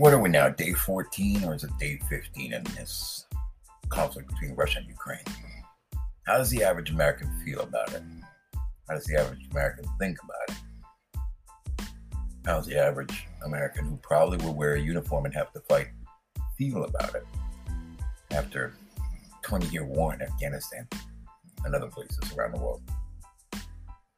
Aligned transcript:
what 0.00 0.14
are 0.14 0.18
we 0.18 0.30
now, 0.30 0.48
day 0.48 0.72
14 0.72 1.44
or 1.44 1.54
is 1.54 1.62
it 1.62 1.70
day 1.78 2.00
15 2.08 2.54
in 2.54 2.64
this 2.74 3.26
conflict 3.90 4.30
between 4.30 4.54
Russia 4.54 4.78
and 4.78 4.88
Ukraine? 4.88 5.22
How 6.22 6.38
does 6.38 6.48
the 6.48 6.64
average 6.64 6.90
American 6.90 7.30
feel 7.44 7.60
about 7.60 7.92
it? 7.92 8.02
How 8.88 8.94
does 8.94 9.04
the 9.04 9.20
average 9.20 9.46
American 9.50 9.84
think 9.98 10.16
about 10.24 10.56
it? 10.56 11.18
How 12.46 12.56
does 12.56 12.66
the 12.66 12.78
average 12.78 13.26
American 13.44 13.84
who 13.84 13.98
probably 13.98 14.38
will 14.38 14.54
wear 14.54 14.76
a 14.76 14.80
uniform 14.80 15.26
and 15.26 15.34
have 15.34 15.52
to 15.52 15.60
fight 15.68 15.88
feel 16.56 16.84
about 16.84 17.14
it 17.14 17.26
after 18.30 18.72
20 19.42 19.66
year 19.66 19.84
war 19.84 20.14
in 20.14 20.22
Afghanistan 20.22 20.88
and 21.66 21.74
other 21.74 21.88
places 21.88 22.32
around 22.34 22.54
the 22.54 22.60
world? 22.60 22.80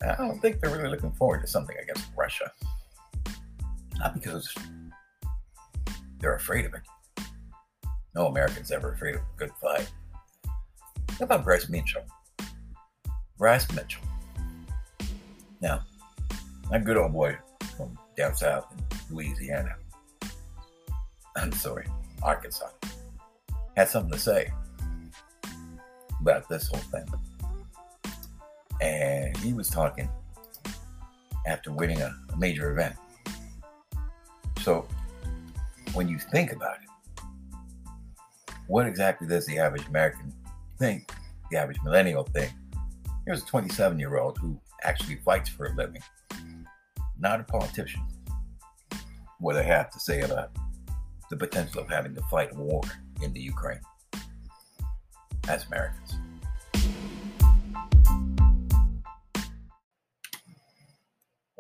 I 0.01 0.15
don't 0.17 0.39
think 0.39 0.61
they're 0.61 0.71
really 0.71 0.91
looking 0.91 1.11
forward 1.11 1.41
to 1.41 1.49
something 1.49 1.77
against 1.83 2.07
Russia. 2.17 2.53
Not 3.99 4.15
because 4.15 4.55
they're 6.23 6.37
afraid 6.37 6.65
of 6.65 6.75
it. 6.75 6.83
No 8.15 8.27
American's 8.27 8.71
ever 8.71 8.93
afraid 8.93 9.17
of 9.17 9.21
a 9.23 9.39
good 9.39 9.51
fight. 9.61 9.91
How 11.19 11.25
about 11.25 11.45
Bryce 11.45 11.69
Mitchell? 11.69 12.05
Bryce 13.37 13.71
Mitchell. 13.73 14.03
Now, 15.61 15.81
my 16.71 16.79
good 16.79 16.97
old 16.97 17.13
boy 17.13 17.37
from 17.77 17.99
down 18.17 18.35
south 18.37 18.73
in 18.73 19.17
Louisiana. 19.17 19.75
I'm 21.37 21.53
sorry, 21.53 21.87
Arkansas. 22.23 22.69
Had 23.77 23.89
something 23.89 24.13
to 24.13 24.19
say 24.19 24.53
about 26.21 26.49
this 26.49 26.69
whole 26.69 26.81
thing. 26.81 27.07
And 28.81 29.37
he 29.39 29.53
was 29.53 29.69
talking 29.69 30.09
after 31.47 31.73
winning 31.73 32.01
a, 32.01 32.15
a 32.33 32.37
major 32.37 32.71
event. 32.71 32.95
So 34.61 34.87
when 35.95 36.09
you 36.09 36.19
think 36.19 36.53
about 36.53 36.77
it, 36.83 36.89
what 38.67 38.87
exactly 38.87 39.27
does 39.27 39.47
the 39.47 39.59
average 39.59 39.87
American 39.89 40.33
think, 40.79 41.13
the 41.51 41.59
average 41.59 41.79
millennial 41.85 42.25
think? 42.25 42.53
Here's 43.27 43.43
a 43.43 43.47
27 43.47 43.99
year 43.99 44.19
old 44.19 44.39
who 44.39 44.59
actually 44.83 45.17
fights 45.17 45.49
for 45.49 45.67
a 45.67 45.75
living, 45.75 46.03
not 47.19 47.41
a 47.41 47.45
politician. 47.45 48.03
What 49.39 49.57
I 49.57 49.63
have 49.63 49.91
to 49.91 50.01
say 50.01 50.23
about 50.23 50.51
the 51.31 51.37
potential 51.37 51.81
of 51.81 51.89
having 51.89 52.15
to 52.15 52.23
fight 52.23 52.53
a 52.53 52.55
war 52.55 52.83
in 53.23 53.33
the 53.33 53.41
Ukraine 53.41 53.81
as 55.49 55.67
Americans. 55.67 56.15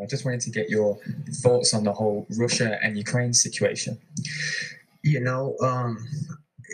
I 0.03 0.07
just 0.07 0.25
wanted 0.25 0.41
to 0.43 0.51
get 0.51 0.69
your 0.69 0.99
thoughts 1.43 1.75
on 1.75 1.85
the 1.85 1.93
whole 1.93 2.27
Russia 2.37 2.79
and 2.83 2.97
Ukraine 2.97 3.33
situation. 3.33 3.99
You 5.03 5.21
know, 5.21 5.57
um, 5.63 5.99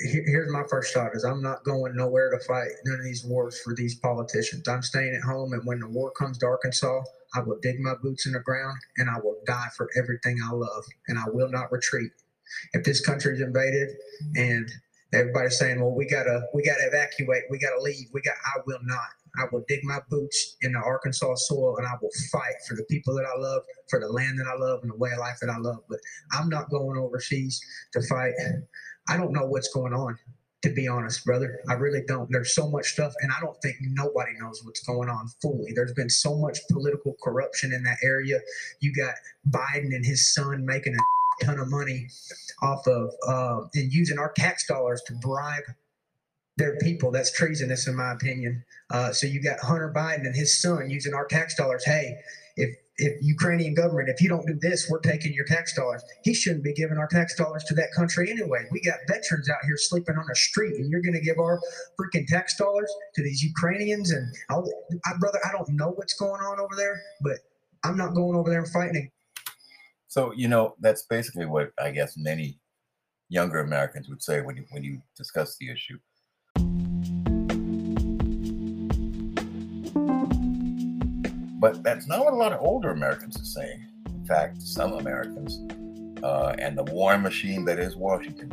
here's 0.02 0.50
my 0.50 0.62
first 0.68 0.94
thought: 0.94 1.14
is 1.14 1.24
I'm 1.24 1.42
not 1.42 1.64
going 1.64 1.94
nowhere 1.94 2.30
to 2.30 2.44
fight 2.44 2.68
none 2.84 2.98
of 2.98 3.04
these 3.04 3.24
wars 3.24 3.60
for 3.60 3.74
these 3.74 3.96
politicians. 3.96 4.66
I'm 4.68 4.82
staying 4.82 5.14
at 5.14 5.22
home, 5.22 5.52
and 5.52 5.64
when 5.64 5.80
the 5.80 5.88
war 5.88 6.10
comes 6.12 6.38
to 6.38 6.46
Arkansas, 6.46 7.02
I 7.34 7.40
will 7.40 7.58
dig 7.60 7.78
my 7.80 7.94
boots 8.02 8.26
in 8.26 8.32
the 8.32 8.40
ground 8.40 8.78
and 8.96 9.10
I 9.10 9.18
will 9.22 9.36
die 9.46 9.68
for 9.76 9.90
everything 9.96 10.38
I 10.42 10.52
love, 10.52 10.84
and 11.08 11.18
I 11.18 11.24
will 11.28 11.50
not 11.50 11.70
retreat. 11.70 12.12
If 12.72 12.84
this 12.84 13.04
country 13.04 13.34
is 13.34 13.42
invaded 13.42 13.90
and 14.36 14.70
everybody's 15.12 15.58
saying, 15.58 15.80
"Well, 15.80 15.94
we 15.94 16.06
gotta, 16.06 16.46
we 16.54 16.62
gotta 16.62 16.86
evacuate, 16.86 17.44
we 17.50 17.58
gotta 17.58 17.80
leave," 17.80 18.08
we 18.12 18.22
got, 18.22 18.36
I 18.44 18.60
will 18.66 18.80
not. 18.82 19.08
I 19.36 19.44
will 19.52 19.64
dig 19.68 19.80
my 19.84 19.98
boots 20.10 20.56
in 20.62 20.72
the 20.72 20.78
Arkansas 20.78 21.34
soil 21.36 21.76
and 21.76 21.86
I 21.86 21.92
will 22.00 22.10
fight 22.32 22.54
for 22.66 22.74
the 22.74 22.84
people 22.84 23.14
that 23.14 23.24
I 23.24 23.38
love, 23.38 23.62
for 23.88 24.00
the 24.00 24.08
land 24.08 24.38
that 24.38 24.46
I 24.46 24.56
love, 24.56 24.80
and 24.82 24.90
the 24.90 24.96
way 24.96 25.10
of 25.12 25.18
life 25.18 25.38
that 25.40 25.50
I 25.50 25.58
love. 25.58 25.80
But 25.88 25.98
I'm 26.32 26.48
not 26.48 26.70
going 26.70 26.98
overseas 26.98 27.60
to 27.92 28.02
fight. 28.02 28.32
I 29.08 29.16
don't 29.16 29.32
know 29.32 29.46
what's 29.46 29.72
going 29.72 29.94
on, 29.94 30.18
to 30.62 30.70
be 30.70 30.86
honest, 30.88 31.24
brother. 31.24 31.60
I 31.68 31.74
really 31.74 32.02
don't. 32.06 32.30
There's 32.30 32.54
so 32.54 32.68
much 32.68 32.86
stuff, 32.86 33.12
and 33.20 33.32
I 33.32 33.40
don't 33.40 33.56
think 33.62 33.76
nobody 33.80 34.32
knows 34.38 34.60
what's 34.64 34.84
going 34.84 35.08
on 35.08 35.28
fully. 35.40 35.72
There's 35.74 35.94
been 35.94 36.10
so 36.10 36.36
much 36.36 36.58
political 36.70 37.16
corruption 37.22 37.72
in 37.72 37.82
that 37.84 37.98
area. 38.02 38.40
You 38.80 38.92
got 38.92 39.14
Biden 39.50 39.94
and 39.94 40.04
his 40.04 40.32
son 40.34 40.64
making 40.66 40.94
a 40.94 41.44
ton 41.44 41.58
of 41.58 41.70
money 41.70 42.08
off 42.62 42.86
of 42.86 43.10
uh, 43.26 43.66
and 43.74 43.92
using 43.92 44.18
our 44.18 44.32
tax 44.32 44.66
dollars 44.66 45.02
to 45.06 45.14
bribe 45.14 45.64
their 46.58 46.76
people. 46.78 47.10
That's 47.10 47.32
treasonous, 47.32 47.86
in 47.86 47.96
my 47.96 48.12
opinion. 48.12 48.64
Uh, 48.90 49.12
so 49.12 49.26
you 49.26 49.40
got 49.42 49.60
Hunter 49.60 49.92
Biden 49.94 50.26
and 50.26 50.36
his 50.36 50.60
son 50.60 50.90
using 50.90 51.14
our 51.14 51.26
tax 51.26 51.54
dollars. 51.54 51.84
Hey, 51.84 52.18
if 52.56 52.76
if 53.00 53.16
Ukrainian 53.22 53.74
government, 53.74 54.08
if 54.08 54.20
you 54.20 54.28
don't 54.28 54.44
do 54.44 54.58
this, 54.60 54.90
we're 54.90 54.98
taking 54.98 55.32
your 55.32 55.44
tax 55.44 55.72
dollars. 55.72 56.02
He 56.24 56.34
shouldn't 56.34 56.64
be 56.64 56.72
giving 56.72 56.98
our 56.98 57.06
tax 57.06 57.36
dollars 57.36 57.62
to 57.68 57.74
that 57.76 57.92
country 57.94 58.28
anyway. 58.28 58.66
We 58.72 58.80
got 58.80 58.98
veterans 59.06 59.48
out 59.48 59.64
here 59.64 59.76
sleeping 59.76 60.16
on 60.16 60.24
the 60.28 60.34
street, 60.34 60.74
and 60.74 60.90
you're 60.90 61.00
going 61.00 61.14
to 61.14 61.20
give 61.20 61.38
our 61.38 61.60
freaking 61.98 62.26
tax 62.26 62.56
dollars 62.56 62.92
to 63.14 63.22
these 63.22 63.40
Ukrainians. 63.40 64.10
And 64.10 64.26
I, 64.50 65.12
brother, 65.20 65.38
I 65.44 65.52
don't 65.52 65.68
know 65.68 65.90
what's 65.90 66.14
going 66.14 66.40
on 66.40 66.58
over 66.58 66.74
there, 66.74 67.00
but 67.20 67.38
I'm 67.84 67.96
not 67.96 68.14
going 68.14 68.36
over 68.36 68.50
there 68.50 68.62
and 68.62 68.72
fighting. 68.72 69.12
So 70.08 70.32
you 70.32 70.48
know 70.48 70.74
that's 70.80 71.02
basically 71.02 71.46
what 71.46 71.70
I 71.80 71.92
guess 71.92 72.16
many 72.16 72.58
younger 73.28 73.60
Americans 73.60 74.08
would 74.08 74.22
say 74.22 74.40
when 74.40 74.56
you 74.56 74.64
when 74.70 74.82
you 74.82 75.02
discuss 75.16 75.56
the 75.56 75.70
issue. 75.70 75.98
But 81.58 81.82
that's 81.82 82.06
not 82.06 82.24
what 82.24 82.32
a 82.32 82.36
lot 82.36 82.52
of 82.52 82.60
older 82.60 82.90
Americans 82.90 83.36
are 83.36 83.44
saying. 83.44 83.84
In 84.06 84.24
fact, 84.24 84.62
some 84.62 84.92
Americans 84.92 85.60
uh, 86.22 86.54
and 86.58 86.78
the 86.78 86.84
war 86.84 87.18
machine 87.18 87.64
that 87.64 87.80
is 87.80 87.96
Washington, 87.96 88.52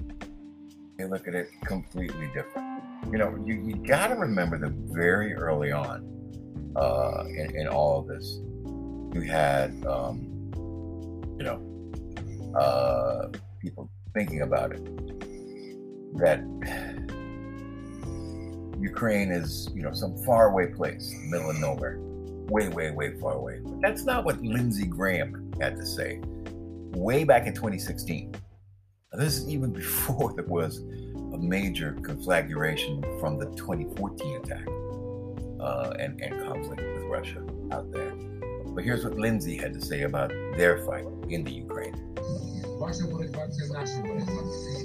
they 0.97 1.05
look 1.05 1.27
at 1.27 1.35
it 1.35 1.49
completely 1.65 2.27
different. 2.33 2.81
You 3.11 3.19
know, 3.19 3.37
you, 3.45 3.61
you 3.63 3.75
got 3.75 4.07
to 4.07 4.15
remember 4.15 4.57
that 4.57 4.71
very 4.71 5.35
early 5.35 5.71
on 5.71 6.11
uh, 6.75 7.25
in, 7.27 7.55
in, 7.55 7.67
all 7.67 7.99
of 7.99 8.07
this, 8.07 8.39
you 9.13 9.21
had, 9.21 9.85
um, 9.85 10.51
you 11.37 11.43
know, 11.43 12.57
uh, 12.57 13.27
people 13.59 13.87
thinking 14.15 14.41
about 14.41 14.71
it 14.71 14.83
that 16.17 16.39
Ukraine 18.79 19.31
is, 19.31 19.69
you 19.75 19.83
know, 19.83 19.93
some 19.93 20.17
faraway 20.25 20.67
place, 20.67 21.13
middle 21.29 21.51
of 21.51 21.59
nowhere 21.59 21.99
way, 22.49 22.69
way, 22.69 22.91
way 22.91 23.17
far 23.19 23.33
away. 23.33 23.59
But 23.63 23.81
that's 23.81 24.03
not 24.03 24.25
what 24.25 24.41
Lindsey 24.41 24.85
Graham 24.85 25.51
had 25.59 25.75
to 25.77 25.85
say 25.85 26.19
way 26.95 27.23
back 27.23 27.45
in 27.47 27.53
2016. 27.53 28.31
Now, 29.13 29.19
this 29.19 29.37
is 29.37 29.49
even 29.49 29.71
before 29.83 30.33
there 30.33 30.45
was 30.45 30.79
a 31.33 31.37
major 31.37 31.93
conflagration 32.03 33.03
from 33.19 33.37
the 33.37 33.45
2014 33.57 34.41
attack 34.41 34.67
uh, 35.59 35.93
and, 35.99 36.21
and 36.21 36.43
conflict 36.45 36.81
with 36.81 37.03
Russia 37.03 37.43
out 37.71 37.91
there. 37.91 38.13
But 38.67 38.83
here's 38.83 39.03
what 39.05 39.15
Lindsey 39.15 39.57
had 39.57 39.73
to 39.73 39.81
say 39.81 40.03
about 40.03 40.29
their 40.57 40.79
fight 40.85 41.05
in 41.29 41.43
the 41.43 41.51
Ukraine. 41.51 41.93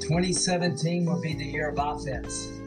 2017 0.00 1.04
will 1.06 1.20
be 1.20 1.34
the 1.34 1.44
year 1.44 1.70
of 1.70 1.78
offense. 1.78 2.59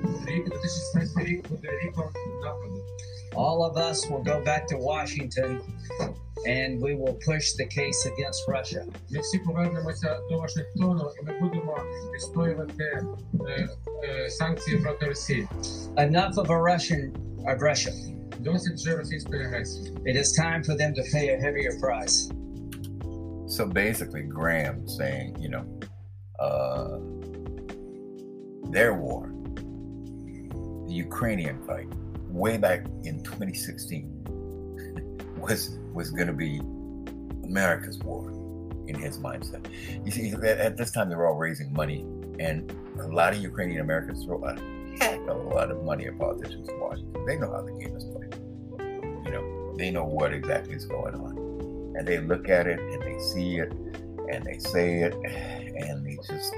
All 3.36 3.64
of 3.64 3.78
us 3.78 4.08
will 4.10 4.22
go 4.22 4.44
back 4.44 4.68
to 4.68 4.78
Washington 4.78 5.62
and 6.46 6.82
we 6.82 6.96
will 6.96 7.18
push 7.26 7.54
the 7.54 7.66
case 7.66 8.06
against 8.06 8.44
Russia. 8.48 8.86
Enough 15.98 16.38
of 16.38 16.50
a 16.50 16.58
Russian 16.58 17.14
aggression. 17.48 18.30
It 20.06 20.16
is 20.16 20.34
time 20.34 20.64
for 20.64 20.76
them 20.76 20.94
to 20.96 21.04
pay 21.12 21.34
a 21.34 21.40
heavier 21.40 21.80
price. 21.80 22.30
So 23.48 23.66
basically, 23.68 24.24
Graham 24.24 24.88
saying, 24.88 25.38
you 25.40 25.50
know, 25.50 25.66
uh, 26.40 26.98
their 28.72 28.96
war, 28.96 29.32
the 30.94 31.00
Ukrainian 31.00 31.60
fight, 31.66 31.88
way 32.30 32.58
back 32.58 32.86
in 33.04 33.24
2016 33.24 34.08
was 35.40 35.80
was 35.92 36.12
going 36.12 36.28
to 36.28 36.34
be 36.34 36.60
America's 37.44 37.98
war 38.00 38.30
in 38.88 38.96
his 38.96 39.18
mindset. 39.18 39.66
You 40.06 40.12
see, 40.12 40.34
at 40.34 40.78
this 40.78 40.92
time 40.92 41.10
they 41.10 41.16
were 41.16 41.28
all 41.28 41.40
raising 41.48 41.74
money, 41.74 42.06
and 42.40 42.72
a 43.00 43.08
lot 43.08 43.34
of 43.34 43.42
Ukrainian 43.42 43.82
Americans 43.82 44.24
throw 44.24 44.46
a 44.46 44.54
heck 45.00 45.20
of 45.22 45.38
a 45.38 45.50
lot 45.58 45.72
of 45.72 45.84
money 45.84 46.06
at 46.06 46.20
politicians 46.20 46.70
in 46.70 46.80
Washington. 46.80 47.26
They 47.26 47.38
know 47.38 47.52
how 47.52 47.64
the 47.64 47.72
game 47.72 47.96
is 47.96 48.06
played. 48.06 48.36
You 49.26 49.32
know, 49.32 49.74
they 49.78 49.90
know 49.90 50.06
what 50.06 50.32
exactly 50.34 50.76
is 50.76 50.86
going 50.86 51.16
on, 51.16 51.96
and 51.98 52.08
they 52.08 52.20
look 52.20 52.50
at 52.50 52.68
it 52.68 52.80
and 52.80 53.02
they 53.02 53.18
see 53.20 53.58
it 53.58 53.72
and 54.32 54.46
they 54.46 54.60
say 54.60 55.02
it, 55.08 55.14
and 55.88 56.06
they 56.06 56.18
just, 56.28 56.54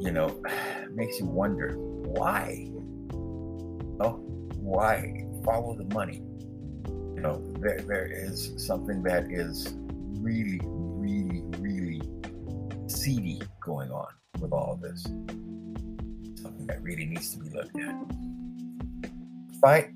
you 0.00 0.10
know, 0.10 0.42
makes 0.94 1.20
you 1.20 1.26
wonder 1.26 1.76
why. 1.76 2.72
Oh, 4.02 4.14
why 4.56 5.24
follow 5.44 5.76
the 5.76 5.84
money? 5.94 6.24
You 7.14 7.20
know, 7.20 7.40
there, 7.60 7.78
there 7.86 8.06
is 8.06 8.52
something 8.56 9.00
that 9.04 9.30
is 9.30 9.74
really, 10.18 10.60
really, 10.64 11.42
really 11.58 12.02
seedy 12.88 13.40
going 13.60 13.92
on 13.92 14.08
with 14.40 14.52
all 14.52 14.72
of 14.72 14.80
this. 14.80 15.04
Something 15.04 16.66
that 16.66 16.82
really 16.82 17.04
needs 17.04 17.32
to 17.34 17.44
be 17.44 17.50
looked 17.50 17.78
at. 17.78 17.94
Fight 19.60 19.90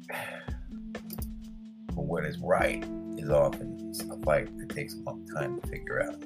for 1.93 2.06
what 2.06 2.25
is 2.25 2.38
right 2.38 2.85
is 3.19 3.29
often 3.29 3.93
a 4.09 4.25
fight 4.25 4.56
that 4.59 4.69
takes 4.69 4.94
a 4.94 4.99
long 4.99 5.26
time 5.35 5.61
to 5.61 5.67
figure 5.67 6.05
out. 6.05 6.23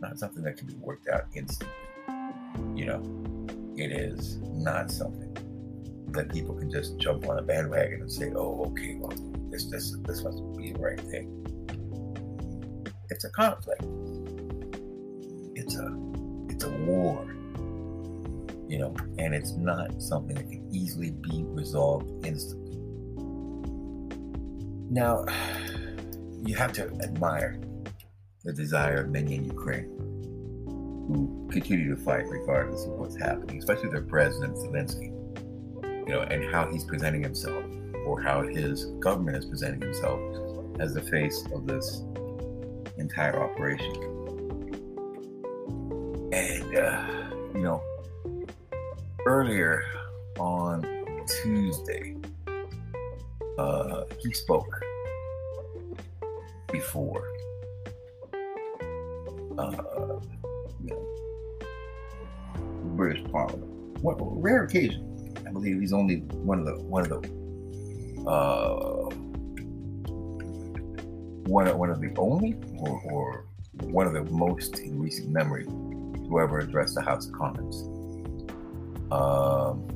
Not 0.00 0.18
something 0.18 0.42
that 0.42 0.56
can 0.56 0.66
be 0.66 0.74
worked 0.74 1.06
out 1.06 1.26
instantly. 1.36 1.72
You 2.74 2.86
know, 2.86 3.46
it 3.76 3.92
is 3.92 4.38
not 4.38 4.90
something 4.90 5.32
that 6.14 6.30
people 6.30 6.54
can 6.54 6.70
just 6.70 6.98
jump 6.98 7.28
on 7.28 7.38
a 7.38 7.42
bandwagon 7.42 8.02
and 8.02 8.12
say, 8.12 8.32
"Oh, 8.34 8.64
okay, 8.66 8.96
well, 8.98 9.12
this 9.50 9.66
this 9.66 9.96
this 10.06 10.22
must 10.22 10.42
be 10.56 10.72
the 10.72 10.78
right 10.78 11.00
thing." 11.00 11.38
It's 13.10 13.24
a 13.24 13.30
conflict. 13.30 13.82
It's 15.54 15.76
a 15.76 15.86
it's 16.48 16.64
a 16.64 16.70
war. 16.70 17.26
You 18.68 18.78
know, 18.78 18.96
and 19.18 19.34
it's 19.34 19.52
not 19.52 20.00
something 20.00 20.34
that 20.34 20.48
can 20.48 20.66
easily 20.72 21.10
be 21.10 21.44
resolved 21.44 22.26
instantly. 22.26 22.78
Now, 24.90 25.26
you 26.44 26.54
have 26.56 26.72
to 26.74 26.84
admire 27.02 27.60
the 28.44 28.52
desire 28.52 29.02
of 29.02 29.10
many 29.10 29.36
in 29.36 29.44
Ukraine 29.44 29.90
who 31.06 31.48
continue 31.50 31.94
to 31.94 32.02
fight 32.02 32.24
regardless 32.28 32.84
of 32.84 32.92
what's 32.92 33.16
happening, 33.16 33.58
especially 33.58 33.90
their 33.90 34.02
president 34.02 34.56
Zelensky, 34.56 35.12
you 36.06 36.12
know, 36.12 36.22
and 36.22 36.52
how 36.52 36.70
he's 36.70 36.84
presenting 36.84 37.22
himself 37.22 37.64
or 38.06 38.20
how 38.20 38.42
his 38.42 38.86
government 39.00 39.36
is 39.36 39.44
presenting 39.44 39.80
himself 39.80 40.20
as 40.80 40.94
the 40.94 41.02
face 41.02 41.44
of 41.54 41.66
this 41.66 42.02
entire 42.98 43.42
operation. 43.42 43.94
And, 46.32 46.76
uh, 46.76 47.06
you 47.54 47.62
know, 47.62 47.82
earlier 49.26 49.84
on 50.38 50.82
Tuesday, 51.42 52.16
uh, 53.58 54.04
he 54.18 54.32
spoke 54.32 54.82
before 56.72 57.28
uh, 59.58 60.20
you 60.82 60.90
know, 60.90 61.08
British 62.96 63.24
Parliament. 63.30 63.70
What 64.00 64.16
rare 64.20 64.64
occasion. 64.64 65.11
Believe 65.52 65.80
he's 65.80 65.92
only 65.92 66.16
one 66.16 66.60
of 66.60 66.66
the 66.66 66.74
one 66.82 67.02
of 67.02 67.08
the 67.08 68.28
uh, 68.28 69.08
one 71.46 71.66
of, 71.68 71.76
one 71.76 71.90
of 71.90 72.00
the 72.00 72.12
only 72.16 72.56
or, 72.78 73.02
or 73.10 73.46
one 73.82 74.06
of 74.06 74.12
the 74.12 74.24
most 74.24 74.78
in 74.78 75.00
recent 75.00 75.30
memory 75.30 75.64
to 75.64 76.40
ever 76.40 76.60
address 76.60 76.94
the 76.94 77.02
House 77.02 77.26
of 77.26 77.32
Commons. 77.32 77.82
Um, 79.10 79.86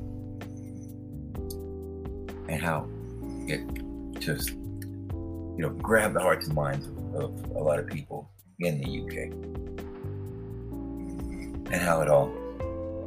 and 2.49 2.61
how 2.61 2.87
it 3.47 3.61
just 4.19 4.51
you 4.51 5.55
know 5.57 5.69
grabbed 5.69 6.15
the 6.15 6.19
hearts 6.19 6.47
and 6.47 6.55
minds 6.55 6.87
of, 6.87 6.97
of 7.15 7.45
a 7.55 7.59
lot 7.59 7.79
of 7.79 7.87
people 7.87 8.29
in 8.59 8.79
the 8.79 9.01
UK 9.01 9.31
and 11.71 11.81
how 11.81 12.01
it 12.01 12.09
all 12.09 12.31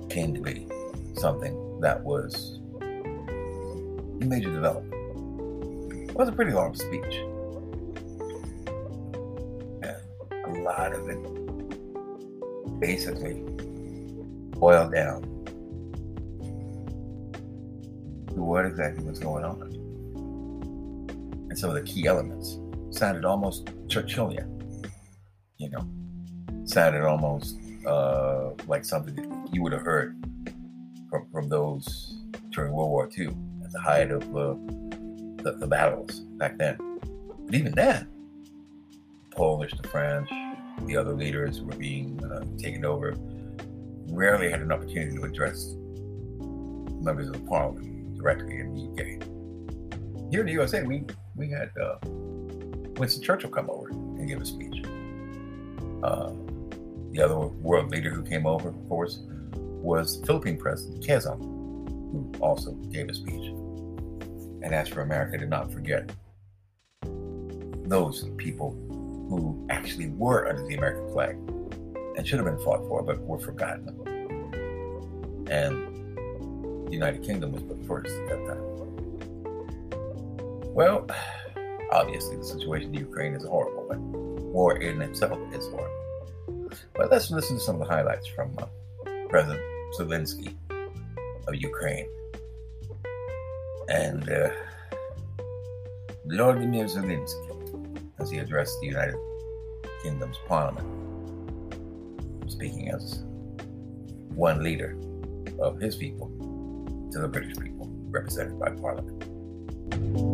came 0.09 0.35
to 0.35 0.41
be 0.41 0.69
something 1.15 1.70
that 1.81 2.03
was 2.05 2.61
a 2.81 4.25
major 4.25 4.51
development. 4.51 6.11
It 6.11 6.15
was 6.15 6.29
a 6.29 6.33
pretty 6.33 6.53
long 6.53 6.75
speech. 6.75 7.15
And 9.83 10.57
a 10.57 10.63
lot 10.63 10.93
of 10.93 11.09
it 11.09 11.19
basically 12.81 13.43
boiled 14.59 14.93
down 14.93 15.23
to 18.29 18.43
what 18.43 18.67
exactly 18.67 19.05
was 19.05 19.19
going 19.19 19.45
on. 19.45 19.63
And 21.49 21.59
some 21.59 21.71
of 21.71 21.77
the 21.77 21.83
key 21.83 22.07
elements 22.07 22.59
sounded 22.91 23.25
almost 23.25 23.67
Churchillian, 23.87 24.85
you 25.57 25.71
know, 25.71 25.89
sounded 26.65 27.05
almost 27.05 27.57
uh, 27.87 28.51
like 28.67 28.85
something 28.85 29.15
that 29.15 29.55
you 29.55 29.63
would 29.63 29.73
have 29.73 29.83
heard 29.83 30.20
from, 31.11 31.27
from 31.31 31.49
those 31.49 32.17
during 32.51 32.73
World 32.73 32.91
War 32.91 33.11
II 33.17 33.29
at 33.65 33.73
the 33.73 33.81
height 33.81 34.11
of 34.11 34.23
uh, 34.37 34.55
the, 35.43 35.57
the, 35.59 35.67
battles 35.67 36.21
back 36.39 36.57
then. 36.59 36.79
But 37.47 37.55
even 37.55 37.73
then, 37.73 38.09
the 39.29 39.37
Polish, 39.37 39.73
the 39.81 39.89
French, 39.89 40.29
the 40.87 40.97
other 40.97 41.13
leaders 41.13 41.61
were 41.61 41.77
being 41.77 42.25
uh, 42.25 42.45
taken 42.59 42.85
over, 42.85 43.15
rarely 44.09 44.51
had 44.51 44.61
an 44.61 44.73
opportunity 44.73 45.17
to 45.17 45.25
address 45.25 45.75
members 47.01 47.29
of 47.29 47.35
the 47.35 47.47
parliament 47.49 48.17
directly 48.17 48.61
in 48.61 48.75
the 48.75 48.91
UK. 48.91 50.31
Here 50.31 50.41
in 50.41 50.47
the 50.47 50.53
USA, 50.53 50.83
we, 50.83 51.05
we 51.35 51.51
had 51.51 51.71
uh, 51.83 51.97
Winston 52.97 53.23
Churchill 53.23 53.51
come 53.51 53.69
over 53.71 53.89
and 53.89 54.29
give 54.29 54.41
a 54.41 54.47
speech. 54.47 54.85
Uh, 56.03 56.33
the 57.13 57.21
other 57.21 57.37
world 57.37 57.91
leader 57.91 58.11
who 58.11 58.23
came 58.23 58.47
over, 58.47 58.69
of 58.69 58.89
course, 58.89 59.21
was 59.83 60.23
Philippine 60.27 60.59
President 60.59 61.05
Quezon, 61.05 61.39
who 61.39 62.33
also 62.41 62.73
gave 62.93 63.09
a 63.09 63.15
speech 63.15 63.49
and 64.63 64.75
asked 64.75 64.93
for 64.93 65.03
America 65.03 65.39
to 65.39 65.47
not 65.47 65.73
forget 65.73 66.11
those 67.91 68.29
people 68.37 68.71
who 69.29 69.67
actually 69.71 70.09
were 70.11 70.49
under 70.49 70.67
the 70.67 70.75
American 70.75 71.11
flag 71.13 71.37
and 72.17 72.27
should 72.27 72.39
have 72.39 72.47
been 72.47 72.59
fought 72.65 72.81
for, 72.89 73.03
but 73.03 73.21
were 73.21 73.39
forgotten. 73.39 73.89
And 75.51 76.87
the 76.87 76.93
United 76.93 77.23
Kingdom 77.23 77.53
was 77.53 77.63
put 77.63 77.85
first 77.87 78.11
at 78.11 78.29
that 78.29 78.47
time. 78.47 78.71
Well, 80.75 81.07
obviously, 81.93 82.37
the 82.37 82.45
situation 82.45 82.95
in 82.95 83.01
Ukraine 83.01 83.35
is 83.35 83.45
horrible 83.45 83.89
one. 83.89 84.53
War 84.53 84.77
in 84.77 85.01
itself 85.03 85.39
is 85.53 85.67
horrible. 85.69 86.71
But 86.95 87.11
let's 87.11 87.31
listen 87.31 87.57
to 87.57 87.63
some 87.63 87.81
of 87.81 87.89
the 87.89 87.95
highlights 87.95 88.27
from 88.27 88.57
uh, 88.59 88.67
President 89.29 89.63
Zelensky 89.99 90.55
of 91.47 91.55
Ukraine. 91.55 92.09
And 93.89 94.29
uh, 94.29 94.51
Vladimir 96.27 96.85
Zelensky, 96.85 97.51
as 98.21 98.31
he 98.31 98.39
addressed 98.39 98.79
the 98.81 98.87
United 98.87 99.17
Kingdom's 100.03 100.39
Parliament, 100.47 100.87
speaking 102.49 102.91
as 102.91 103.25
one 104.35 104.63
leader 104.63 104.97
of 105.59 105.81
his 105.81 105.97
people 105.97 106.29
to 107.13 107.19
the 107.19 107.29
British 107.29 107.57
people 107.57 107.91
represented 108.11 108.59
by 108.59 108.71
Parliament. 108.71 110.30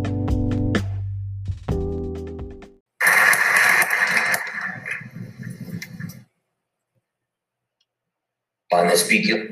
Пане 8.75 8.95
спікер, 8.95 9.51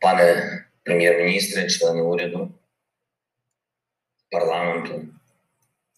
пане 0.00 0.64
прем'єр-міністре, 0.82 1.68
члени 1.68 2.02
уряду, 2.02 2.54
парламенту, 4.30 5.08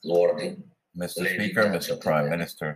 лорди. 0.04 0.56
Mr. 0.94 1.22
Speaker, 1.34 1.64
Mr. 1.76 1.96
Prime 2.04 2.28
Minister, 2.28 2.68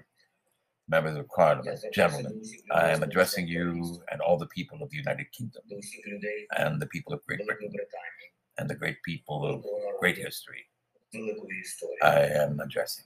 members 0.89 1.17
of 1.17 1.27
Parliament, 1.29 1.81
gentlemen, 1.93 2.33
I 2.71 2.91
am 2.95 3.03
addressing 3.03 3.47
you 3.47 3.67
and 4.11 4.19
all 4.21 4.39
the 4.39 4.51
people 4.57 4.79
of 4.83 4.89
the 4.91 4.97
United 5.05 5.27
Kingdom 5.37 5.63
and 6.63 6.81
the 6.83 6.87
people 6.95 7.13
of 7.17 7.21
Great 7.27 7.45
Britain 7.47 7.71
and 8.59 8.71
the 8.71 8.79
great 8.83 8.99
people 9.03 9.39
of 9.51 9.57
great 10.01 10.19
history. 10.29 10.63
I 12.03 12.21
am 12.43 12.53
addressing. 12.67 13.05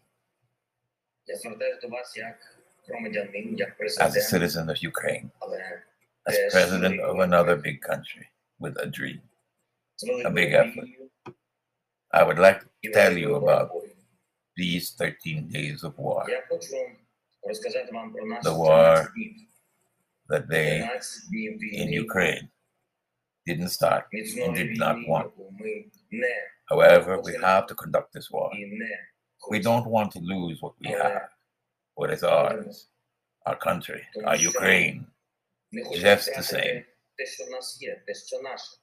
As 4.08 4.16
a 4.16 4.22
citizen 4.34 4.64
of 4.70 4.78
Ukraine, 4.92 5.30
as 6.27 6.37
president 6.51 6.99
of 7.01 7.19
another 7.19 7.55
big 7.55 7.81
country 7.81 8.27
with 8.59 8.75
a 8.79 8.87
dream, 8.87 9.21
a 10.25 10.29
big 10.29 10.53
effort. 10.53 10.87
I 12.11 12.23
would 12.23 12.39
like 12.39 12.61
to 12.83 12.91
tell 12.91 13.17
you 13.17 13.35
about 13.35 13.71
these 14.55 14.91
13 14.91 15.49
days 15.49 15.83
of 15.83 15.97
war. 15.97 16.25
The 18.43 18.53
war 18.55 19.13
that 20.29 20.47
they 20.47 20.87
in 21.73 21.89
Ukraine 21.91 22.49
didn't 23.45 23.69
start 23.69 24.05
and 24.11 24.55
did 24.55 24.77
not 24.77 24.97
want. 25.07 25.31
However, 26.69 27.21
we 27.21 27.33
have 27.41 27.67
to 27.67 27.75
conduct 27.75 28.13
this 28.13 28.31
war. 28.31 28.49
We 29.49 29.59
don't 29.59 29.85
want 29.85 30.11
to 30.13 30.19
lose 30.19 30.61
what 30.61 30.73
we 30.79 30.89
have, 30.89 31.29
what 31.93 32.09
is 32.09 32.23
ours, 32.23 32.87
our 33.45 33.55
country, 33.55 34.01
our 34.25 34.35
Ukraine, 34.37 35.05
just 35.94 36.26
the 36.36 36.42
same. 36.42 36.84
те, 37.16 37.26
що 37.26 37.44
в 37.44 37.50
нас 37.50 37.82
є, 37.82 38.02
те, 38.06 38.14
що 38.14 38.42
наше 38.42 38.76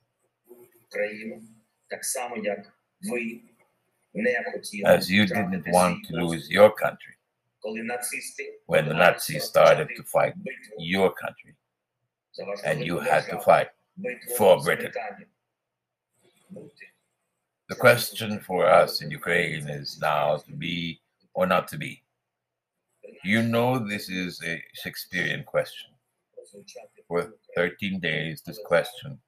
Україну, 0.87 1.43
так 1.87 2.05
само 2.05 2.37
як 2.37 2.59
ви 3.01 3.41
не 4.13 4.43
хотіли 4.53 4.89
As 4.89 5.09
you 5.11 5.25
didn't 5.25 5.63
want 5.73 5.95
to 6.09 6.13
lose 6.15 6.49
your 6.51 6.69
country 6.83 7.13
коли 7.59 7.83
нацисти 7.83 8.59
when 8.67 8.85
the 8.87 8.93
Nazis 8.93 9.43
started 9.43 9.87
to 9.97 10.03
fight 10.03 10.33
your 10.79 11.09
country. 11.09 11.55
за 12.33 12.43
ваш 12.45 12.59
and 12.63 12.79
you 12.83 12.95
велику 12.95 13.11
had 13.11 13.21
to 13.21 13.31
державу, 13.31 13.43
fight. 13.43 13.69
битву 13.95 14.35
for 14.35 14.59
з 14.59 14.67
Britain. 14.67 14.75
Британією. 14.81 15.27
Бути 16.49 16.91
The 17.69 17.75
question 17.75 18.39
for 18.47 18.65
us 18.65 19.01
in 19.01 19.11
Ukraine 19.11 19.67
is 19.69 19.99
now 19.99 20.37
to 20.47 20.53
be 20.55 21.01
or 21.33 21.45
not 21.47 21.67
to 21.67 21.77
be. 21.77 22.01
You 23.25 23.41
know, 23.53 23.69
this 23.79 24.09
is 24.09 24.41
a 24.51 24.53
Shakespearean 24.73 25.43
question. 25.43 25.90
For 27.08 27.32
13 27.56 28.00
days, 28.00 28.42
this 28.46 28.58
question 28.64 29.18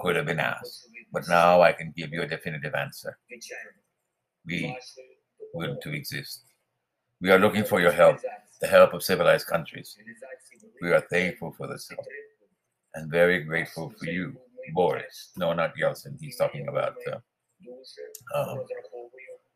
could 0.00 0.16
have 0.16 0.26
been 0.26 0.40
asked, 0.40 0.88
but 1.12 1.28
now 1.28 1.62
I 1.62 1.72
can 1.72 1.92
give 1.96 2.12
you 2.12 2.22
a 2.22 2.26
definitive 2.26 2.74
answer. 2.74 3.18
We 4.44 4.76
will 5.54 5.76
to 5.82 5.92
exist. 5.92 6.44
We 7.20 7.30
are 7.30 7.38
looking 7.38 7.64
for 7.64 7.80
your 7.80 7.92
help, 7.92 8.18
the 8.60 8.66
help 8.66 8.92
of 8.94 9.02
civilized 9.02 9.46
countries. 9.46 9.96
We 10.80 10.92
are 10.92 11.00
thankful 11.00 11.52
for 11.52 11.68
this 11.68 11.88
help 11.88 12.04
and 12.94 13.10
very 13.10 13.40
grateful 13.40 13.92
for 13.98 14.06
you, 14.06 14.36
Boris. 14.74 15.30
No, 15.36 15.52
not 15.52 15.74
Yeltsin. 15.76 16.20
He's 16.20 16.36
talking 16.36 16.68
about 16.68 16.96
uh, 17.10 17.18
um, 18.34 18.64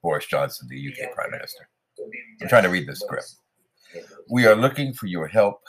Boris 0.03 0.27
Johnson, 0.27 0.69
the 0.69 0.89
UK 0.89 1.13
Prime 1.13 1.31
Minister. 1.31 1.69
I'm 2.41 2.49
trying 2.49 2.63
to 2.63 2.69
read 2.69 2.87
this 2.87 3.01
script. 3.01 3.37
We 4.31 4.47
are 4.47 4.55
looking 4.55 4.93
for 4.93 5.07
your 5.07 5.27
help 5.27 5.61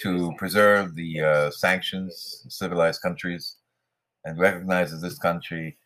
to 0.00 0.32
preserve 0.36 0.94
the 0.94 1.20
uh, 1.20 1.50
sanctions 1.50 2.44
civilized 2.48 3.00
countries 3.02 3.56
and 4.24 4.38
recognizes 4.38 5.00
this 5.00 5.18
country 5.18 5.76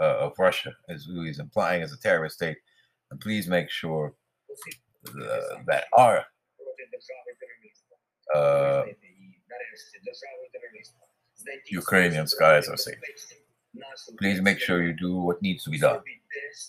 uh, 0.00 0.18
of 0.18 0.32
Russia 0.38 0.72
as 0.88 1.04
who 1.04 1.24
he's 1.24 1.38
implying 1.38 1.82
as 1.82 1.92
a 1.92 1.98
terrorist 1.98 2.36
state. 2.36 2.56
And 3.10 3.20
please 3.20 3.48
make 3.48 3.70
sure 3.70 4.14
uh, 5.08 5.40
that 5.66 5.84
our 5.96 6.24
uh, 8.34 8.82
Ukrainian 11.70 12.26
skies 12.26 12.68
are 12.68 12.76
safe. 12.76 12.96
Please 14.18 14.40
make 14.40 14.58
sure 14.58 14.82
you 14.82 14.92
do 14.92 15.16
what 15.16 15.40
needs 15.40 15.64
to 15.64 15.70
be 15.70 15.78
done, 15.78 16.00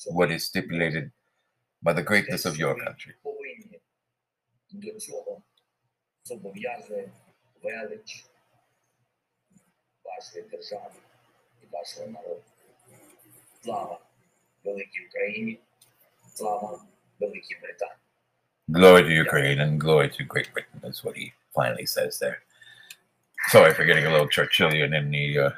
what 0.07 0.31
is 0.31 0.45
stipulated 0.45 1.11
by 1.81 1.93
the 1.93 2.03
greatness 2.03 2.45
of 2.45 2.57
your 2.57 2.75
country 2.75 3.13
повинні 6.28 6.28
до 6.28 6.28
цього 6.28 6.40
зобов'язує 6.40 7.08
велич 7.62 8.26
вашої 10.04 10.44
держави 10.44 10.94
і 11.62 11.66
вашого 11.72 12.06
народу. 12.06 12.42
Слава 13.62 14.00
великій 14.64 15.06
Україні, 15.08 15.58
слава 16.34 16.84
Великій 17.20 17.54
Британії. 17.62 17.98
Glory 18.68 19.02
to 19.02 19.12
Ukraine 19.26 19.60
and 19.60 19.78
glory 19.78 20.08
to 20.16 20.24
Great 20.24 20.50
Britain 20.54 20.80
is 20.90 21.04
what 21.04 21.14
he 21.20 21.26
finally 21.52 21.86
says 21.96 22.18
there. 22.18 22.38
Sorry 23.54 23.72
for 23.74 23.84
getting 23.84 24.06
a 24.06 24.12
little 24.14 24.30
Churchillian 24.36 24.90
in 25.00 25.06
the 25.16 25.26
uh, 25.46 25.52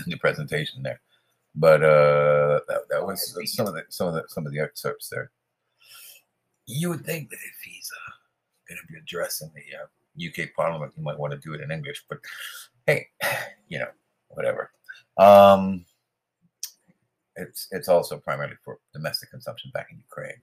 in 0.00 0.06
the 0.12 0.18
presentation 0.26 0.82
there, 0.82 1.00
but 1.54 1.80
uh, 1.82 2.54
that, 2.68 2.82
that 2.90 3.02
was 3.08 3.18
some 3.56 3.66
of 3.70 3.74
the 3.76 3.84
some 3.96 4.06
of 4.10 4.14
the 4.16 4.24
some 4.34 4.44
of 4.46 4.52
the 4.54 4.60
excerpts 4.66 5.06
there. 5.12 5.28
You 6.80 6.86
would 6.90 7.04
think 7.10 7.22
that 7.30 7.42
if 7.52 7.58
he's 7.68 7.88
uh, 8.00 8.12
going 8.66 8.80
to 8.82 8.86
be 8.92 8.98
addressing 8.98 9.50
the 9.58 9.66
uh, 9.80 9.86
UK 10.17 10.49
Parliament, 10.55 10.93
you 10.97 11.03
might 11.03 11.19
want 11.19 11.33
to 11.33 11.39
do 11.39 11.53
it 11.53 11.61
in 11.61 11.71
English, 11.71 12.03
but 12.09 12.19
hey, 12.87 13.07
you 13.67 13.79
know, 13.79 13.89
whatever. 14.29 14.71
Um, 15.17 15.85
it's 17.35 17.67
it's 17.71 17.87
also 17.87 18.17
primarily 18.17 18.55
for 18.63 18.79
domestic 18.93 19.31
consumption 19.31 19.71
back 19.73 19.87
in 19.91 19.97
Ukraine 19.97 20.41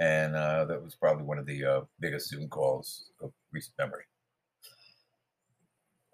and 0.00 0.34
uh, 0.34 0.64
that 0.64 0.82
was 0.82 0.94
probably 0.94 1.24
one 1.24 1.38
of 1.38 1.46
the 1.46 1.64
uh, 1.64 1.80
biggest 2.00 2.28
Zoom 2.28 2.48
calls 2.48 3.10
of 3.22 3.32
recent 3.52 3.74
memory. 3.78 4.04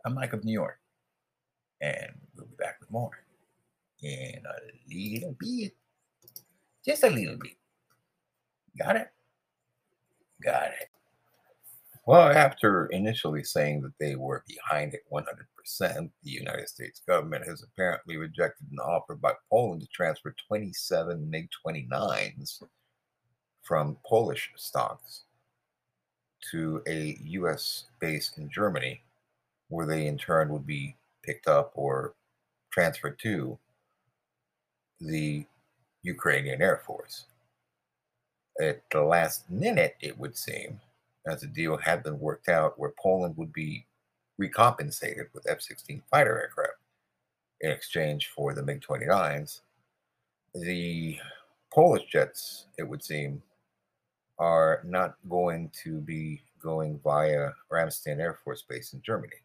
I'm 0.04 0.14
Mike 0.14 0.32
of 0.32 0.44
New 0.44 0.52
York, 0.52 0.78
and 1.80 2.12
we'll 2.36 2.46
be 2.46 2.56
back 2.56 2.76
with 2.80 2.90
more 2.90 3.10
in 4.02 4.42
a 4.44 4.94
little 4.94 5.36
bit, 5.38 5.74
just 6.84 7.04
a 7.04 7.10
little 7.10 7.36
bit. 7.36 7.56
Got 8.78 8.96
it? 8.96 9.08
Got 10.42 10.72
it. 10.80 10.88
Well, 12.06 12.30
after 12.30 12.86
initially 12.86 13.44
saying 13.44 13.82
that 13.82 13.92
they 14.00 14.16
were 14.16 14.42
behind 14.48 14.94
it 14.94 15.02
100%, 15.12 16.10
the 16.22 16.30
United 16.30 16.68
States 16.68 17.02
government 17.06 17.46
has 17.46 17.62
apparently 17.62 18.16
rejected 18.16 18.66
an 18.72 18.78
offer 18.78 19.14
by 19.14 19.34
Poland 19.50 19.82
to 19.82 19.88
transfer 19.88 20.34
27 20.48 21.30
MiG 21.30 21.48
29s 21.64 22.62
from 23.62 23.98
Polish 24.06 24.50
stocks 24.56 25.24
to 26.50 26.82
a 26.88 27.18
U.S. 27.22 27.84
base 28.00 28.32
in 28.38 28.50
Germany, 28.50 29.02
where 29.68 29.86
they 29.86 30.06
in 30.06 30.16
turn 30.16 30.48
would 30.48 30.66
be 30.66 30.96
picked 31.22 31.46
up 31.46 31.70
or 31.74 32.14
transferred 32.72 33.18
to 33.20 33.58
the 35.00 35.44
Ukrainian 36.02 36.62
Air 36.62 36.82
Force. 36.86 37.26
At 38.60 38.82
the 38.90 39.02
last 39.02 39.48
minute, 39.50 39.96
it 40.00 40.18
would 40.18 40.36
seem, 40.36 40.80
as 41.26 41.40
the 41.40 41.46
deal 41.46 41.76
had 41.76 42.02
been 42.02 42.18
worked 42.18 42.48
out, 42.48 42.78
where 42.78 42.94
Poland 43.00 43.36
would 43.36 43.52
be 43.52 43.86
recompensated 44.38 45.26
with 45.34 45.48
F 45.48 45.60
16 45.60 46.02
fighter 46.10 46.40
aircraft 46.40 46.78
in 47.60 47.70
exchange 47.70 48.28
for 48.34 48.54
the 48.54 48.62
MiG 48.62 48.80
29s. 48.80 49.60
The 50.54 51.18
Polish 51.72 52.04
jets, 52.10 52.66
it 52.78 52.82
would 52.82 53.04
seem, 53.04 53.42
are 54.38 54.82
not 54.84 55.16
going 55.28 55.70
to 55.84 56.00
be 56.00 56.42
going 56.62 56.98
via 57.04 57.50
Ramstein 57.70 58.18
Air 58.18 58.38
Force 58.42 58.62
Base 58.62 58.94
in 58.94 59.02
Germany. 59.02 59.36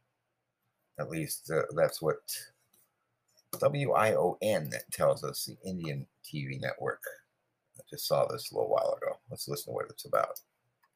At 0.99 1.09
least 1.09 1.51
uh, 1.51 1.63
that's 1.75 2.01
what 2.01 2.21
WION 3.53 4.73
tells 4.91 5.23
us, 5.23 5.45
the 5.45 5.57
Indian 5.69 6.05
TV 6.23 6.59
network. 6.59 7.01
I 7.77 7.81
just 7.89 8.07
saw 8.07 8.25
this 8.25 8.51
a 8.51 8.55
little 8.55 8.69
while 8.69 8.97
ago. 9.01 9.17
Let's 9.29 9.47
listen 9.47 9.71
to 9.73 9.75
what 9.75 9.87
it's 9.89 10.05
about. 10.05 10.39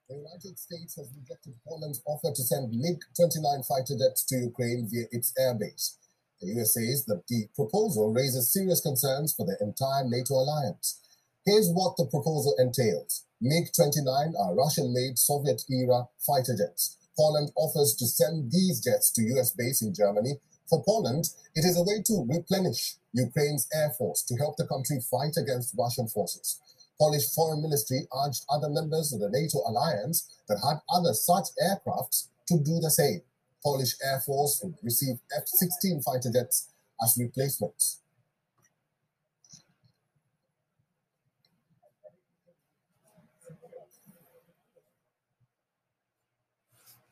The 0.09 0.15
United 0.15 0.57
States 0.57 0.95
has 0.95 1.13
rejected 1.15 1.53
Poland's 1.67 2.01
offer 2.07 2.33
to 2.33 2.41
send 2.41 2.73
MiG 2.73 2.97
29 3.15 3.61
fighter 3.61 3.95
jets 3.95 4.23
to 4.25 4.37
Ukraine 4.37 4.87
via 4.89 5.05
its 5.11 5.31
airbase. 5.39 5.97
The 6.41 6.47
US 6.57 6.73
says 6.73 7.05
that 7.05 7.27
the 7.27 7.47
proposal 7.53 8.11
raises 8.11 8.51
serious 8.51 8.81
concerns 8.81 9.35
for 9.35 9.45
the 9.45 9.55
entire 9.61 10.03
NATO 10.05 10.33
alliance. 10.33 10.99
Here's 11.45 11.69
what 11.69 11.95
the 11.95 12.07
proposal 12.07 12.55
entails 12.57 13.25
MiG 13.39 13.69
29 13.75 14.33
are 14.35 14.55
Russian 14.55 14.91
made 14.91 15.19
Soviet 15.19 15.61
era 15.69 16.09
fighter 16.25 16.55
jets. 16.57 16.97
Poland 17.15 17.51
offers 17.55 17.95
to 17.97 18.07
send 18.07 18.51
these 18.51 18.81
jets 18.81 19.11
to 19.11 19.21
US 19.37 19.51
base 19.51 19.83
in 19.83 19.93
Germany. 19.93 20.39
For 20.67 20.83
Poland, 20.83 21.29
it 21.53 21.65
is 21.65 21.77
a 21.77 21.83
way 21.83 22.01
to 22.07 22.25
replenish 22.27 22.95
Ukraine's 23.13 23.67
air 23.71 23.91
force 23.95 24.23
to 24.23 24.37
help 24.37 24.57
the 24.57 24.65
country 24.65 25.01
fight 25.01 25.37
against 25.37 25.75
Russian 25.77 26.07
forces. 26.07 26.59
Polish 26.99 27.33
Foreign 27.33 27.61
Ministry 27.61 28.07
urged 28.25 28.43
other 28.49 28.69
members 28.69 29.13
of 29.13 29.21
the 29.21 29.29
NATO 29.29 29.59
alliance 29.65 30.29
that 30.47 30.59
had 30.63 30.81
other 30.93 31.13
such 31.13 31.45
aircrafts 31.63 32.27
to 32.47 32.57
do 32.59 32.79
the 32.79 32.91
same. 32.91 33.21
Polish 33.63 33.95
Air 34.03 34.21
Force 34.25 34.61
would 34.63 34.75
receive 34.83 35.19
F 35.35 35.43
16 35.45 36.01
fighter 36.01 36.31
jets 36.31 36.69
as 37.01 37.17
replacements. 37.17 38.01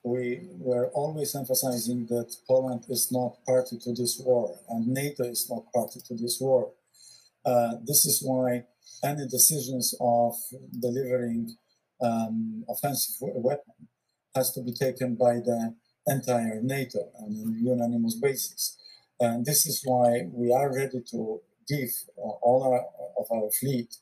we 0.08 0.40
were 0.60 0.88
always 0.94 1.36
emphasizing 1.36 2.06
that 2.06 2.34
Poland 2.48 2.86
is 2.90 3.12
not 3.12 3.44
party 3.46 3.78
to 3.78 3.94
this 3.94 4.20
war 4.20 4.58
and 4.70 4.88
NATO 4.88 5.24
is 5.24 5.50
not 5.50 5.72
party 5.74 6.00
to 6.08 6.16
this 6.16 6.40
war. 6.40 6.72
Uh, 7.46 7.76
this 7.84 8.06
is 8.06 8.24
why 8.24 8.64
any 9.04 9.28
decisions 9.28 9.96
of 10.00 10.36
delivering 10.80 11.56
um, 12.02 12.64
offensive 12.70 13.16
weapon 13.20 13.74
has 14.36 14.52
to 14.54 14.62
be 14.62 14.74
taken 14.74 15.16
by 15.16 15.36
the 15.36 15.76
entire 16.08 16.62
NATO 16.62 17.00
on 17.20 17.32
a 17.32 17.64
unanimous 17.64 18.16
basis. 18.16 18.78
And 19.20 19.46
this 19.46 19.66
is 19.66 19.82
why 19.84 20.28
we 20.32 20.54
are 20.54 20.74
ready 20.74 21.02
to 21.12 21.42
give 21.68 21.90
all 22.18 22.64
our, 22.64 22.82
of 23.20 23.26
our 23.32 23.50
fleet 23.60 23.94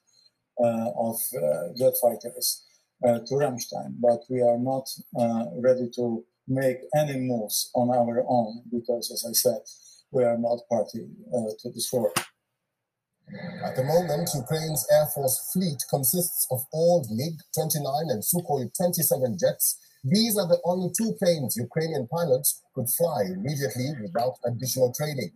uh, 0.64 0.92
of 0.96 1.18
uh, 1.36 1.74
jet 1.78 1.94
fighters 2.02 2.64
uh, 3.06 3.20
to 3.20 3.34
Ramstein, 3.36 3.96
but 4.00 4.22
we 4.30 4.42
are 4.42 4.58
not 4.58 4.88
uh, 5.20 5.46
ready 5.62 5.90
to 5.96 6.24
make 6.48 6.78
any 6.96 7.20
moves 7.20 7.72
on 7.76 7.90
our 7.90 8.24
own 8.28 8.62
because, 8.72 9.12
as 9.12 9.26
I 9.28 9.34
said, 9.34 9.62
we 10.12 10.24
are 10.24 10.38
not 10.38 10.60
party 10.70 11.08
uh, 11.34 11.52
to 11.60 11.70
this 11.72 11.90
war. 11.92 12.14
At 13.64 13.76
the 13.76 13.84
moment, 13.84 14.30
Ukraine's 14.36 14.86
Air 14.92 15.08
Force 15.08 15.50
fleet 15.52 15.84
consists 15.90 16.46
of 16.52 16.68
old 16.72 17.10
MiG 17.10 17.42
29 17.56 18.10
and 18.10 18.22
Sukhoi 18.22 18.70
27 18.78 19.38
jets. 19.40 19.80
These 20.04 20.38
are 20.38 20.48
the 20.48 20.62
only 20.64 20.92
two 20.96 21.14
planes 21.14 21.58
Ukrainian 21.58 22.08
pilots 22.08 22.62
could 22.76 22.88
fly 22.88 23.24
immediately 23.24 23.94
without 24.00 24.38
additional 24.46 24.94
training. 24.94 25.32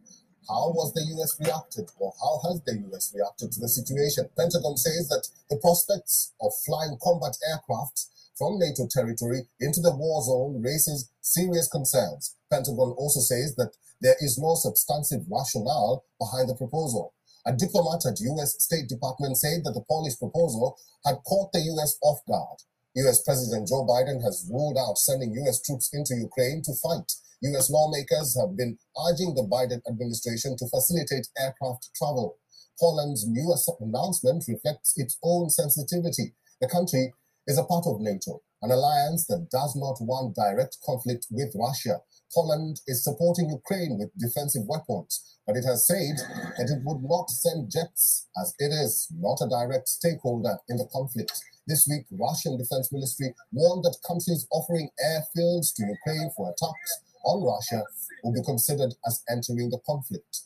How 0.48 0.70
was 0.70 0.94
the 0.94 1.02
US 1.18 1.40
reacted, 1.40 1.90
or 1.98 2.14
how 2.22 2.40
has 2.48 2.62
the 2.62 2.78
US 2.94 3.12
reacted 3.16 3.52
to 3.54 3.60
the 3.60 3.70
situation? 3.70 4.30
Pentagon 4.38 4.78
says 4.78 5.10
that 5.10 5.28
the 5.50 5.58
prospects 5.58 6.34
of 6.40 6.52
flying 6.66 6.98
combat 7.02 7.38
aircraft 7.50 8.06
from 8.38 8.60
NATO 8.60 8.88
territory 8.88 9.50
into 9.60 9.82
the 9.82 9.96
war 9.96 10.22
zone 10.22 10.62
raises 10.62 11.10
serious 11.22 11.68
concerns. 11.68 12.36
Pentagon 12.52 12.92
also 12.98 13.20
says 13.20 13.56
that 13.56 13.76
there 14.00 14.16
is 14.22 14.38
no 14.38 14.54
substantive 14.56 15.26
rationale 15.30 16.06
behind 16.20 16.50
the 16.50 16.56
proposal. 16.56 17.14
A 17.48 17.54
diplomat 17.56 18.06
at 18.06 18.18
the 18.18 18.28
U.S. 18.36 18.56
State 18.60 18.90
Department 18.90 19.38
said 19.38 19.64
that 19.64 19.74
the 19.74 19.86
Polish 19.88 20.20
proposal 20.20 20.78
had 21.06 21.24
caught 21.26 21.52
the 21.54 21.62
U.S. 21.78 21.98
off 22.02 22.20
guard. 22.28 22.60
U.S. 22.96 23.22
President 23.24 23.68
Joe 23.68 23.86
Biden 23.88 24.22
has 24.24 24.50
ruled 24.52 24.78
out 24.78 24.98
sending 24.98 25.34
U.S. 25.46 25.62
troops 25.62 25.90
into 25.94 26.16
Ukraine 26.16 26.62
to 26.64 26.74
fight. 26.84 27.12
U.S. 27.42 27.70
lawmakers 27.70 28.36
have 28.36 28.58
been 28.58 28.78
urging 29.08 29.36
the 29.36 29.48
Biden 29.48 29.80
administration 29.88 30.58
to 30.58 30.68
facilitate 30.68 31.28
aircraft 31.40 31.90
travel. 31.96 32.38
Poland's 32.80 33.28
new 33.28 33.54
announcement 33.80 34.44
reflects 34.48 34.94
its 34.98 35.18
own 35.24 35.50
sensitivity. 35.50 36.34
The 36.60 36.68
country 36.68 37.14
is 37.48 37.58
a 37.58 37.64
part 37.64 37.86
of 37.88 38.02
NATO, 38.02 38.42
an 38.62 38.72
alliance 38.72 39.26
that 39.28 39.48
does 39.52 39.76
not 39.76 39.98
want 40.02 40.36
direct 40.36 40.78
conflict 40.86 41.28
with 41.32 41.56
Russia. 41.56 42.02
Poland 42.34 42.82
is 42.88 43.04
supporting 43.04 43.50
Ukraine 43.50 43.98
with 43.98 44.12
defensive 44.18 44.64
weapons, 44.68 45.38
but 45.48 45.56
it 45.56 45.66
has 45.66 45.88
said 45.88 46.18
that 46.58 46.70
it 46.70 46.82
would 46.84 47.02
not 47.02 47.30
send 47.30 47.72
jets 47.72 48.28
as 48.42 48.54
it 48.60 48.72
is 48.72 49.08
not 49.18 49.40
a 49.42 49.50
direct 49.50 49.88
stakeholder 49.88 50.58
in 50.68 50.78
the 50.78 50.88
conflict. 50.92 51.32
This 51.68 51.88
week, 51.90 52.06
Russian 52.12 52.58
Defense 52.58 52.92
Ministry 52.92 53.34
warned 53.52 53.84
that 53.84 53.98
countries 54.06 54.48
offering 54.52 54.90
airfields 55.04 55.74
to 55.76 55.86
Ukraine 55.86 56.32
for 56.36 56.50
attacks 56.50 56.92
on 57.26 57.44
Russia 57.44 57.84
will 58.24 58.34
be 58.34 58.44
considered 58.44 58.94
as 59.08 59.24
entering 59.30 59.70
the 59.70 59.80
conflict. 59.86 60.42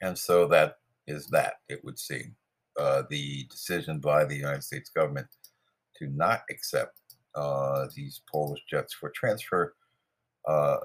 And 0.00 0.18
so 0.18 0.46
that 0.48 0.78
is 1.06 1.26
that, 1.28 1.54
it 1.68 1.84
would 1.84 1.98
seem. 1.98 2.36
Uh, 2.78 3.02
the 3.08 3.44
decision 3.50 4.00
by 4.00 4.24
the 4.24 4.36
United 4.36 4.62
States 4.62 4.90
government 4.90 5.28
to 5.98 6.08
not 6.08 6.42
accept 6.50 7.00
uh, 7.34 7.86
these 7.94 8.22
Polish 8.30 8.60
jets 8.68 8.94
for 8.94 9.10
transfer, 9.10 9.74
uh, 10.48 10.76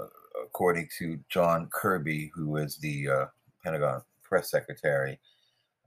according 0.46 0.90
to 1.00 1.20
John 1.30 1.70
Kirby, 1.72 2.32
who 2.34 2.58
is 2.58 2.78
the 2.78 3.10
uh, 3.10 3.26
Pentagon 3.64 4.02
press 4.24 4.52
secretary. 4.52 5.20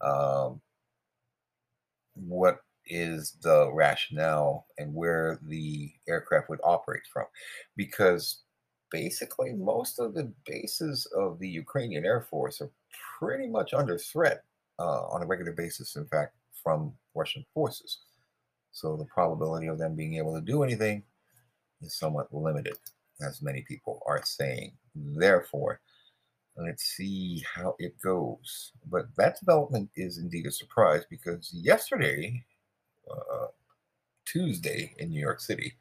Um, 0.00 0.60
what 2.14 2.58
is 2.86 3.36
the 3.42 3.70
rationale 3.72 4.66
and 4.78 4.94
where 4.94 5.40
the 5.42 5.92
aircraft 6.08 6.48
would 6.50 6.60
operate 6.62 7.02
from? 7.12 7.24
Because 7.76 8.42
basically 8.90 9.52
most 9.54 9.98
of 9.98 10.14
the 10.14 10.32
bases 10.46 11.06
of 11.16 11.38
the 11.38 11.48
Ukrainian 11.48 12.04
Air 12.04 12.26
Force 12.30 12.60
are 12.60 12.70
pretty 13.18 13.48
much 13.48 13.74
under 13.74 13.98
threat 13.98 14.44
uh, 14.78 15.06
on 15.06 15.22
a 15.22 15.26
regular 15.26 15.52
basis, 15.52 15.96
in 15.96 16.06
fact, 16.06 16.36
from 16.62 16.92
Russian 17.14 17.44
forces. 17.52 18.00
So 18.74 18.96
the 18.96 19.04
probability 19.06 19.68
of 19.68 19.78
them 19.78 19.94
being 19.94 20.16
able 20.16 20.34
to 20.34 20.40
do 20.40 20.64
anything 20.64 21.04
is 21.80 21.94
somewhat 21.96 22.34
limited, 22.34 22.76
as 23.22 23.40
many 23.40 23.62
people 23.62 24.02
are 24.04 24.20
saying. 24.24 24.72
Therefore, 24.96 25.80
let's 26.56 26.82
see 26.82 27.44
how 27.54 27.76
it 27.78 27.94
goes. 28.02 28.72
But 28.90 29.06
that 29.16 29.38
development 29.38 29.90
is 29.94 30.18
indeed 30.18 30.46
a 30.46 30.50
surprise 30.50 31.04
because 31.08 31.52
yesterday, 31.54 32.44
uh, 33.08 33.46
Tuesday 34.24 34.92
in 34.98 35.10
New 35.10 35.20
York 35.20 35.40
City, 35.40 35.74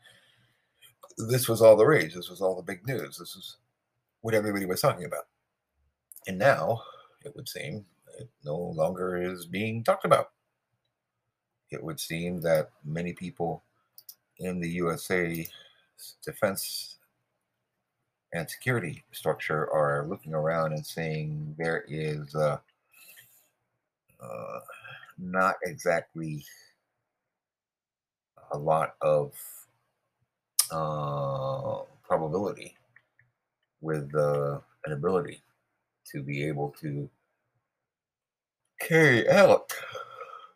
this 1.18 1.50
was 1.50 1.64
all 1.64 1.76
the 1.76 1.86
rage. 1.86 2.14
This 2.14 2.30
was 2.30 2.42
all 2.42 2.56
the 2.56 2.62
big 2.62 2.86
news. 2.86 3.18
This 3.18 3.36
is 3.36 3.58
what 4.22 4.36
everybody 4.36 4.68
was 4.68 4.82
talking 4.82 5.06
about. 5.06 5.26
And 6.28 6.38
now, 6.38 6.84
it 7.26 7.36
would 7.36 7.50
seem, 7.50 7.86
it 8.20 8.30
no 8.46 8.56
longer 8.56 9.20
is 9.20 9.48
being 9.48 9.84
talked 9.84 10.06
about. 10.06 10.33
It 11.74 11.84
would 11.84 12.00
seem 12.00 12.40
that 12.42 12.70
many 12.86 13.14
people 13.14 13.64
in 14.40 14.60
the 14.60 14.70
USA 14.70 15.48
defense 16.24 16.98
and 18.34 18.50
security 18.50 19.04
structure 19.12 19.72
are 19.72 20.08
looking 20.08 20.34
around 20.34 20.74
and 20.74 20.86
saying 20.86 21.56
there 21.58 21.86
is 21.88 22.36
uh, 22.36 22.58
uh, 24.22 24.60
not 25.18 25.56
exactly 25.64 26.44
a 28.52 28.58
lot 28.58 28.96
of 29.02 29.34
uh, 30.72 31.84
probability 32.04 32.76
with 33.82 34.14
uh, 34.16 34.60
an 34.86 34.94
ability 34.94 35.42
to 36.12 36.24
be 36.24 36.44
able 36.44 36.74
to 36.82 37.10
carry 38.80 39.30
out 39.30 39.72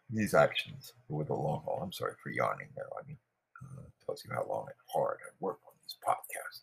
these 0.09 0.33
actions 0.33 0.93
with 1.09 1.27
the 1.27 1.33
long 1.33 1.61
haul. 1.65 1.81
I'm 1.83 1.91
sorry 1.91 2.13
for 2.21 2.29
yawning 2.29 2.69
there. 2.75 2.85
I 2.99 3.07
mean, 3.07 3.17
uh, 3.61 3.83
tells 4.05 4.23
you 4.23 4.31
how 4.33 4.45
long 4.47 4.65
and 4.67 4.75
hard 4.93 5.17
I 5.25 5.29
work 5.39 5.59
on 5.67 5.73
these 5.83 5.97
podcasts. 6.05 6.61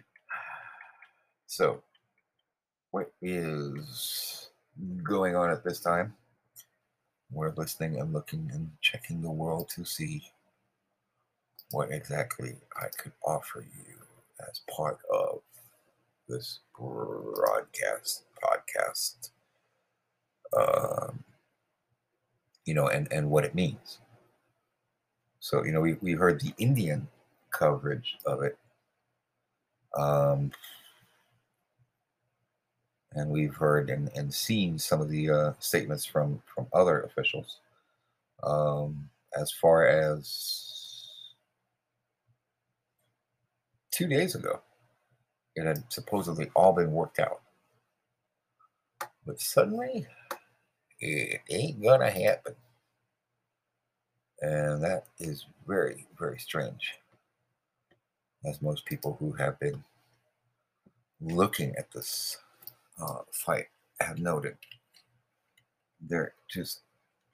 So, 1.56 1.82
what 2.90 3.12
is 3.22 4.50
going 5.02 5.36
on 5.36 5.48
at 5.48 5.64
this 5.64 5.80
time? 5.80 6.12
We're 7.30 7.54
listening 7.56 7.98
and 7.98 8.12
looking 8.12 8.50
and 8.52 8.70
checking 8.82 9.22
the 9.22 9.30
world 9.30 9.70
to 9.70 9.82
see 9.86 10.22
what 11.70 11.92
exactly 11.92 12.56
I 12.76 12.88
could 12.98 13.12
offer 13.24 13.64
you 13.74 13.94
as 14.50 14.60
part 14.70 14.98
of 15.10 15.40
this 16.28 16.60
broadcast 16.78 18.24
podcast. 18.44 19.30
Um, 20.54 21.24
you 22.64 22.74
know, 22.74 22.88
and, 22.88 23.10
and 23.12 23.30
what 23.30 23.44
it 23.44 23.54
means. 23.54 23.98
So, 25.40 25.64
you 25.64 25.72
know, 25.72 25.80
we, 25.80 25.94
we 26.02 26.12
heard 26.12 26.40
the 26.40 26.52
Indian 26.58 27.06
coverage 27.50 28.16
of 28.26 28.42
it. 28.42 28.58
Um, 29.96 30.50
and 33.12 33.30
we've 33.30 33.54
heard 33.54 33.88
and, 33.88 34.10
and 34.14 34.32
seen 34.34 34.78
some 34.78 35.00
of 35.00 35.08
the 35.08 35.30
uh, 35.30 35.52
statements 35.58 36.04
from, 36.04 36.42
from 36.52 36.66
other 36.72 37.02
officials. 37.02 37.60
Um, 38.42 39.08
as 39.38 39.50
far 39.50 39.86
as 39.86 40.76
two 43.90 44.06
days 44.06 44.34
ago, 44.34 44.60
it 45.54 45.64
had 45.64 45.84
supposedly 45.90 46.50
all 46.54 46.72
been 46.72 46.92
worked 46.92 47.18
out. 47.18 47.40
But 49.24 49.40
suddenly, 49.40 50.06
it 51.00 51.40
ain't 51.50 51.82
gonna 51.82 52.10
happen. 52.10 52.54
And 54.40 54.82
that 54.82 55.06
is 55.18 55.46
very, 55.66 56.06
very 56.18 56.38
strange. 56.38 56.94
As 58.44 58.62
most 58.62 58.84
people 58.84 59.16
who 59.18 59.32
have 59.32 59.58
been 59.58 59.82
looking 61.20 61.74
at 61.76 61.90
this 61.90 62.38
uh, 63.00 63.20
fight 63.32 63.66
have 64.00 64.18
noted, 64.18 64.56
they're 66.00 66.34
just, 66.48 66.80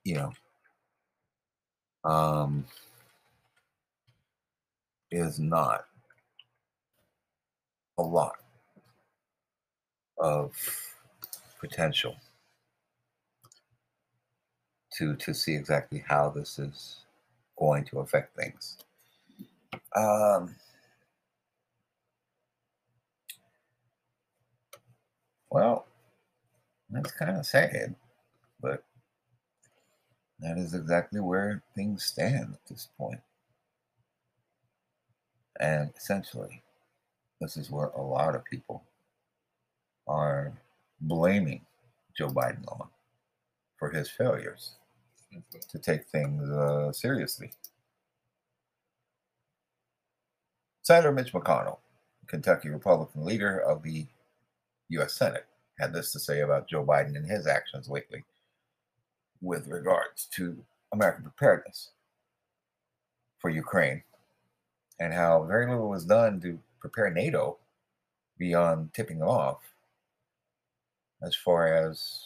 you 0.05 0.15
know, 0.15 0.33
um, 2.05 2.65
is 5.11 5.39
not 5.39 5.85
a 7.99 8.03
lot 8.03 8.37
of 10.19 10.53
potential 11.61 12.17
to 14.99 15.17
to 15.17 15.35
see 15.35 15.55
exactly 15.55 16.05
how 16.07 16.31
this 16.31 16.59
is 16.59 17.01
going 17.59 17.85
to 17.85 18.01
affect 18.01 18.37
things. 18.37 18.79
Um, 19.97 20.55
well, 25.51 25.87
that's 26.91 27.13
kind 27.13 27.37
of 27.37 27.47
sad, 27.47 27.95
but 28.61 28.85
that 30.41 30.59
is 30.59 30.75
exactly 30.75 31.21
where 31.21 31.63
things 31.75 32.05
stand 32.05 32.55
at 32.55 32.67
this 32.69 32.89
point. 32.99 33.21
And 35.61 35.91
essentially, 35.97 36.63
this 37.41 37.57
is 37.57 37.71
where 37.71 37.89
a 37.89 38.03
lot 38.03 38.35
of 38.35 38.45
people 38.45 38.83
are 40.09 40.53
blaming 41.01 41.61
Joe 42.17 42.29
Biden 42.29 42.65
on 42.69 42.89
for 43.79 43.91
his 43.91 44.11
failures 44.11 44.77
to 45.69 45.79
take 45.79 46.07
things 46.07 46.49
uh, 46.51 46.93
seriously. 46.93 47.51
Senator 50.83 51.13
Mitch 51.13 51.33
McConnell, 51.33 51.79
Kentucky 52.27 52.69
Republican 52.69 53.25
leader 53.25 53.59
of 53.59 53.83
the 53.83 54.07
U.S. 54.91 55.15
Senate, 55.15 55.47
had 55.79 55.93
this 55.93 56.13
to 56.13 56.21
say 56.21 56.41
about 56.41 56.69
Joe 56.69 56.85
Biden 56.85 57.17
and 57.17 57.27
his 57.27 57.47
actions 57.47 57.89
lately 57.89 58.25
with 59.41 59.69
regards 59.69 60.27
to 60.35 60.57
American 60.93 61.25
preparedness 61.25 61.91
for 63.39 63.51
Ukraine 63.51 64.03
and 65.01 65.13
how 65.13 65.45
very 65.45 65.67
little 65.69 65.89
was 65.89 66.05
done 66.05 66.41
to 66.41 66.59
prepare 66.81 67.11
NATO 67.11 67.59
beyond 68.39 68.93
tipping 68.93 69.19
them 69.19 69.29
off 69.29 69.61
as 71.23 71.35
far 71.35 71.73
as 71.73 72.25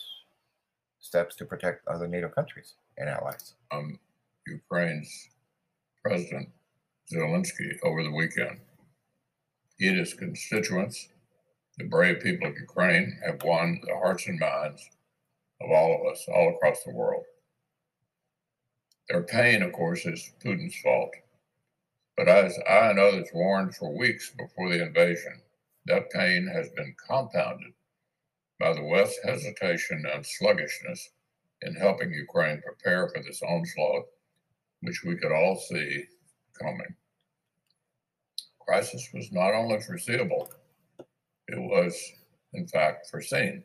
steps 0.99 1.37
to 1.37 1.45
protect 1.45 1.87
other 1.87 2.09
NATO 2.09 2.29
countries 2.29 2.75
and 2.99 3.09
allies. 3.09 3.55
Um, 3.71 3.99
Ukraine's 4.47 5.29
President 6.05 6.49
Zelensky 7.13 7.77
over 7.83 8.03
the 8.03 8.13
weekend. 8.13 8.61
He 9.79 9.89
and 9.89 9.99
his 9.99 10.15
constituents, 10.15 11.09
the 11.79 11.85
brave 11.85 12.21
people 12.21 12.49
of 12.49 12.59
Ukraine, 12.59 13.19
have 13.25 13.43
won 13.43 13.81
the 13.85 13.95
hearts 13.95 14.27
and 14.27 14.39
minds 14.39 14.89
of 15.61 15.71
all 15.71 16.01
of 16.01 16.13
us 16.13 16.25
all 16.29 16.55
across 16.55 16.83
the 16.85 16.93
world. 16.93 17.25
Their 19.09 19.23
pain, 19.23 19.63
of 19.63 19.73
course, 19.73 20.07
is 20.07 20.33
Putin's 20.45 20.77
fault. 20.81 21.15
But 22.17 22.29
as 22.29 22.59
I 22.69 22.91
and 22.91 22.99
others 22.99 23.29
warned 23.33 23.77
for 23.77 23.97
weeks 23.97 24.31
before 24.31 24.71
the 24.71 24.83
invasion, 24.83 25.43
that 25.85 26.11
pain 26.11 26.47
has 26.47 26.69
been 26.71 26.95
compounded 27.07 27.73
by 28.59 28.73
the 28.73 28.83
West's 28.83 29.23
hesitation 29.23 30.05
and 30.13 30.25
sluggishness 30.25 31.11
in 31.62 31.75
helping 31.75 32.12
Ukraine 32.12 32.62
prepare 32.62 33.09
for 33.09 33.23
this 33.23 33.42
onslaught, 33.42 34.05
which 34.83 35.03
we 35.05 35.16
could 35.16 35.33
all 35.33 35.57
see 35.57 36.05
coming. 36.61 36.95
Crisis 38.61 39.09
was 39.14 39.31
not 39.33 39.55
only 39.55 39.81
foreseeable, 39.81 40.51
it 41.49 41.59
was, 41.59 41.97
in 42.53 42.66
fact, 42.66 43.09
foreseen. 43.09 43.62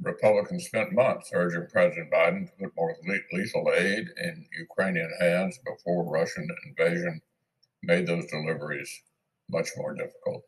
Republicans 0.00 0.66
spent 0.66 0.92
months 0.92 1.30
urging 1.32 1.66
President 1.70 2.10
Biden 2.10 2.46
to 2.46 2.52
put 2.64 2.76
more 2.76 2.96
lethal 3.32 3.72
aid 3.74 4.08
in 4.22 4.46
Ukrainian 4.58 5.10
hands 5.20 5.58
before 5.64 6.04
Russian 6.04 6.48
invasion 6.66 7.20
made 7.82 8.06
those 8.06 8.26
deliveries 8.26 9.02
much 9.48 9.68
more 9.76 9.94
difficult. 9.94 10.44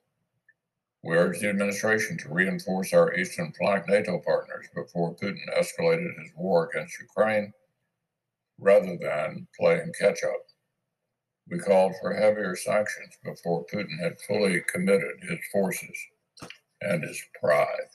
We 1.07 1.14
urged 1.14 1.40
the 1.40 1.51
administration 1.51 2.19
to 2.19 2.35
reinforce 2.35 2.92
our 2.92 3.14
eastern 3.14 3.53
flank 3.53 3.88
NATO 3.88 4.19
partners 4.19 4.66
before 4.75 5.14
Putin 5.14 5.38
escalated 5.57 6.21
his 6.21 6.33
war 6.35 6.69
against 6.69 6.99
Ukraine 6.99 7.53
rather 8.59 8.99
than 9.01 9.47
playing 9.57 9.92
catch 10.01 10.25
up. 10.25 10.40
We 11.49 11.61
called 11.61 11.92
for 12.01 12.12
heavier 12.12 12.57
sanctions 12.57 13.16
before 13.23 13.66
Putin 13.73 14.01
had 14.01 14.21
fully 14.23 14.61
committed 14.66 15.23
his 15.23 15.38
forces 15.53 15.97
and 16.81 17.05
his 17.05 17.23
pride. 17.40 17.88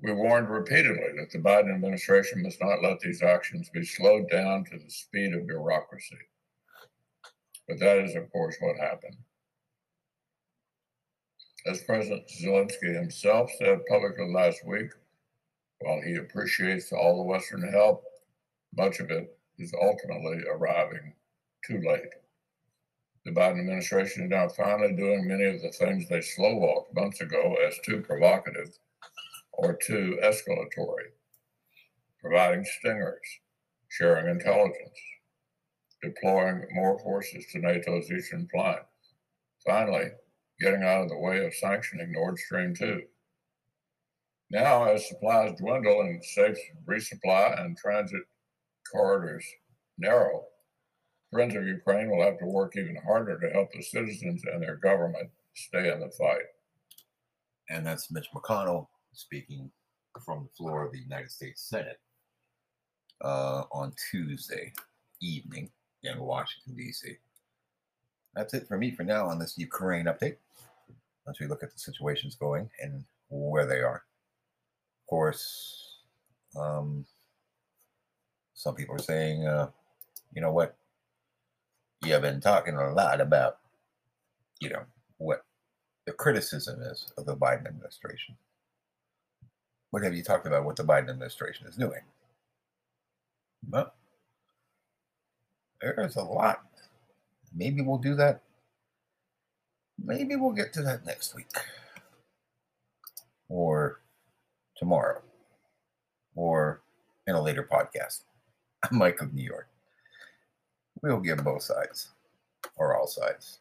We 0.00 0.12
warned 0.12 0.48
repeatedly 0.48 1.12
that 1.18 1.30
the 1.30 1.40
Biden 1.40 1.74
administration 1.74 2.42
must 2.42 2.62
not 2.62 2.82
let 2.82 3.00
these 3.00 3.22
actions 3.22 3.68
be 3.68 3.84
slowed 3.84 4.30
down 4.30 4.64
to 4.64 4.78
the 4.78 4.90
speed 4.90 5.34
of 5.34 5.46
bureaucracy. 5.46 6.16
But 7.68 7.80
that 7.80 7.98
is, 7.98 8.16
of 8.16 8.32
course, 8.32 8.56
what 8.60 8.78
happened. 8.78 9.18
As 11.66 11.82
President 11.82 12.26
Zelensky 12.26 12.94
himself 12.94 13.50
said 13.58 13.84
publicly 13.86 14.32
last 14.32 14.66
week, 14.66 14.90
while 15.80 16.00
he 16.00 16.14
appreciates 16.14 16.90
all 16.90 17.18
the 17.18 17.22
Western 17.30 17.70
help, 17.70 18.02
much 18.74 18.98
of 18.98 19.10
it 19.10 19.36
is 19.58 19.74
ultimately 19.74 20.42
arriving 20.50 21.12
too 21.66 21.82
late. 21.86 22.14
The 23.26 23.32
Biden 23.32 23.60
administration 23.60 24.24
is 24.24 24.30
now 24.30 24.48
finally 24.48 24.94
doing 24.94 25.28
many 25.28 25.44
of 25.44 25.60
the 25.60 25.70
things 25.72 26.08
they 26.08 26.22
slow 26.22 26.56
walked 26.56 26.94
months 26.94 27.20
ago 27.20 27.56
as 27.66 27.78
too 27.84 28.00
provocative 28.00 28.78
or 29.52 29.74
too 29.74 30.18
escalatory, 30.22 31.12
providing 32.22 32.64
stingers, 32.64 33.20
sharing 33.90 34.28
intelligence, 34.28 34.98
deploying 36.02 36.66
more 36.72 36.98
forces 37.00 37.44
to 37.52 37.58
NATO's 37.58 38.10
eastern 38.10 38.48
flank. 38.50 38.80
Finally, 39.66 40.12
getting 40.60 40.82
out 40.82 41.02
of 41.02 41.08
the 41.08 41.18
way 41.18 41.44
of 41.44 41.54
sanctioning 41.54 42.12
Nord 42.12 42.38
Stream 42.38 42.74
2. 42.74 43.02
Now, 44.50 44.84
as 44.84 45.08
supplies 45.08 45.56
dwindle 45.58 46.00
and 46.00 46.24
safe 46.24 46.58
resupply 46.86 47.60
and 47.60 47.76
transit 47.76 48.22
corridors 48.92 49.46
narrow, 49.98 50.44
Friends 51.30 51.54
of 51.54 51.64
Ukraine 51.64 52.10
will 52.10 52.24
have 52.24 52.38
to 52.38 52.46
work 52.46 52.76
even 52.76 52.96
harder 53.06 53.38
to 53.38 53.50
help 53.50 53.72
the 53.72 53.82
citizens 53.82 54.42
and 54.52 54.60
their 54.60 54.76
government 54.76 55.30
stay 55.54 55.92
in 55.92 56.00
the 56.00 56.10
fight. 56.10 56.42
And 57.68 57.86
that's 57.86 58.10
Mitch 58.10 58.26
McConnell 58.34 58.88
speaking 59.12 59.70
from 60.24 60.42
the 60.42 60.56
floor 60.56 60.84
of 60.84 60.92
the 60.92 60.98
United 60.98 61.30
States 61.30 61.68
Senate 61.68 62.00
uh, 63.22 63.62
on 63.70 63.92
Tuesday 64.10 64.72
evening 65.22 65.70
in 66.02 66.18
Washington, 66.18 66.74
D.C. 66.74 67.16
That's 68.40 68.54
it 68.54 68.66
for 68.66 68.78
me 68.78 68.90
for 68.90 69.02
now 69.02 69.26
on 69.26 69.38
this 69.38 69.58
Ukraine 69.58 70.06
update 70.06 70.36
as 71.28 71.38
we 71.38 71.46
look 71.46 71.62
at 71.62 71.74
the 71.74 71.78
situations 71.78 72.36
going 72.36 72.70
and 72.82 73.04
where 73.28 73.66
they 73.66 73.82
are. 73.82 73.96
Of 75.02 75.06
course, 75.06 75.98
um, 76.58 77.04
some 78.54 78.74
people 78.74 78.94
are 78.94 78.98
saying, 78.98 79.46
uh, 79.46 79.68
you 80.32 80.40
know 80.40 80.52
what? 80.52 80.74
You've 82.02 82.22
been 82.22 82.40
talking 82.40 82.76
a 82.76 82.94
lot 82.94 83.20
about, 83.20 83.58
you 84.58 84.70
know, 84.70 84.84
what 85.18 85.44
the 86.06 86.12
criticism 86.12 86.80
is 86.80 87.12
of 87.18 87.26
the 87.26 87.36
Biden 87.36 87.66
administration. 87.66 88.38
What 89.90 90.02
have 90.02 90.14
you 90.14 90.22
talked 90.22 90.46
about 90.46 90.64
what 90.64 90.76
the 90.76 90.84
Biden 90.84 91.10
administration 91.10 91.66
is 91.66 91.76
doing? 91.76 92.00
Well, 93.68 93.92
there's 95.82 96.16
a 96.16 96.22
lot. 96.22 96.69
Maybe 97.54 97.82
we'll 97.82 97.98
do 97.98 98.14
that 98.16 98.42
Maybe 100.02 100.36
we'll 100.36 100.52
get 100.52 100.72
to 100.74 100.82
that 100.82 101.04
next 101.04 101.34
week 101.34 101.50
or 103.48 104.00
tomorrow 104.76 105.20
or 106.34 106.80
in 107.26 107.34
a 107.34 107.42
later 107.42 107.68
podcast. 107.70 108.22
I'm 108.82 108.96
Mike 108.96 109.20
of 109.20 109.34
New 109.34 109.44
York. 109.44 109.68
We'll 111.02 111.20
give 111.20 111.44
both 111.44 111.62
sides 111.62 112.10
or 112.76 112.96
all 112.96 113.06
sides 113.06 113.58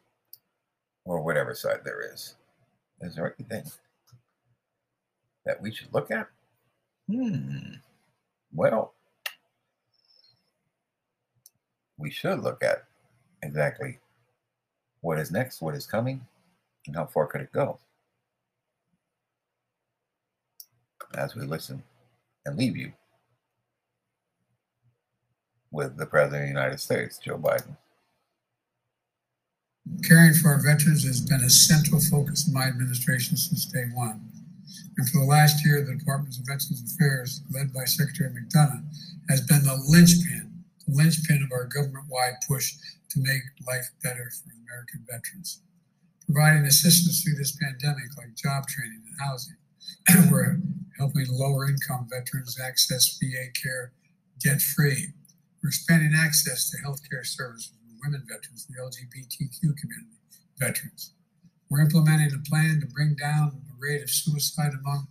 or 1.04 1.22
whatever 1.22 1.54
side 1.54 1.82
there 1.84 2.02
is. 2.14 2.36
Is 3.02 3.16
there 3.16 3.36
anything 3.40 3.70
that 5.46 5.62
we 5.62 5.74
should 5.74 5.94
look 5.94 6.12
at? 6.12 6.28
Hmm. 7.12 7.76
Well, 8.54 8.94
we 11.98 12.12
should 12.12 12.40
look 12.40 12.64
at 12.64 12.86
exactly 13.42 14.00
what 15.02 15.18
is 15.18 15.32
next, 15.32 15.62
what 15.62 15.76
is 15.76 15.86
coming, 15.86 16.26
and 16.88 16.96
how 16.96 17.06
far 17.06 17.28
could 17.28 17.42
it 17.42 17.52
go? 17.52 17.80
As 21.16 21.36
we 21.36 21.44
listen 21.44 21.84
and 22.46 22.58
leave 22.58 22.78
you 22.78 22.94
with 25.72 25.98
the 25.98 26.06
President 26.06 26.44
of 26.44 26.48
the 26.48 26.60
United 26.62 26.80
States, 26.80 27.18
Joe 27.18 27.38
Biden. 27.38 27.78
Caring 30.08 30.34
for 30.34 30.50
our 30.50 30.62
veterans 30.62 31.04
has 31.06 31.22
been 31.22 31.42
a 31.42 31.50
central 31.50 32.00
focus 32.00 32.48
of 32.48 32.54
my 32.54 32.66
administration 32.66 33.38
since 33.38 33.66
day 33.66 33.86
one. 33.94 34.22
And 34.98 35.10
for 35.10 35.20
the 35.20 35.26
last 35.26 35.66
year, 35.66 35.82
the 35.82 35.96
Department 35.96 36.36
of 36.38 36.46
Veterans 36.46 36.94
Affairs, 36.94 37.42
led 37.52 37.74
by 37.74 37.86
Secretary 37.86 38.30
McDonough, 38.30 38.84
has 39.30 39.42
been 39.42 39.64
the 39.64 39.82
linchpin, 39.88 40.49
linchpin 40.92 41.44
of 41.44 41.52
our 41.52 41.66
government 41.66 42.06
wide 42.10 42.36
push 42.48 42.74
to 43.10 43.20
make 43.20 43.42
life 43.68 43.90
better 44.04 44.32
for 44.32 44.52
American 44.66 45.06
veterans. 45.10 45.62
Providing 46.26 46.66
assistance 46.66 47.24
through 47.24 47.36
this 47.36 47.58
pandemic, 47.58 48.16
like 48.18 48.36
job 48.36 48.68
training 48.68 49.02
and 49.06 49.16
housing. 49.20 49.58
We're 50.32 50.60
helping 50.98 51.26
lower 51.30 51.68
income 51.68 52.08
veterans 52.10 52.60
access 52.60 53.18
VA 53.22 53.52
care 53.60 53.92
debt 54.44 54.62
free. 54.62 55.08
We're 55.64 55.70
expanding 55.70 56.14
access 56.16 56.70
to 56.70 56.78
healthcare 56.78 57.26
services 57.26 57.72
for 57.72 58.08
women 58.08 58.24
veterans, 58.28 58.66
the 58.68 58.76
LGBTQ 58.82 59.60
community 59.60 60.18
veterans. 60.58 61.14
We're 61.70 61.82
implementing 61.82 62.32
a 62.34 62.50
plan 62.50 62.80
to 62.82 62.88
bring 62.88 63.16
down 63.16 63.62
the 63.68 63.76
rate 63.78 64.02
of 64.02 64.10
suicide 64.10 64.72
among 64.80 65.08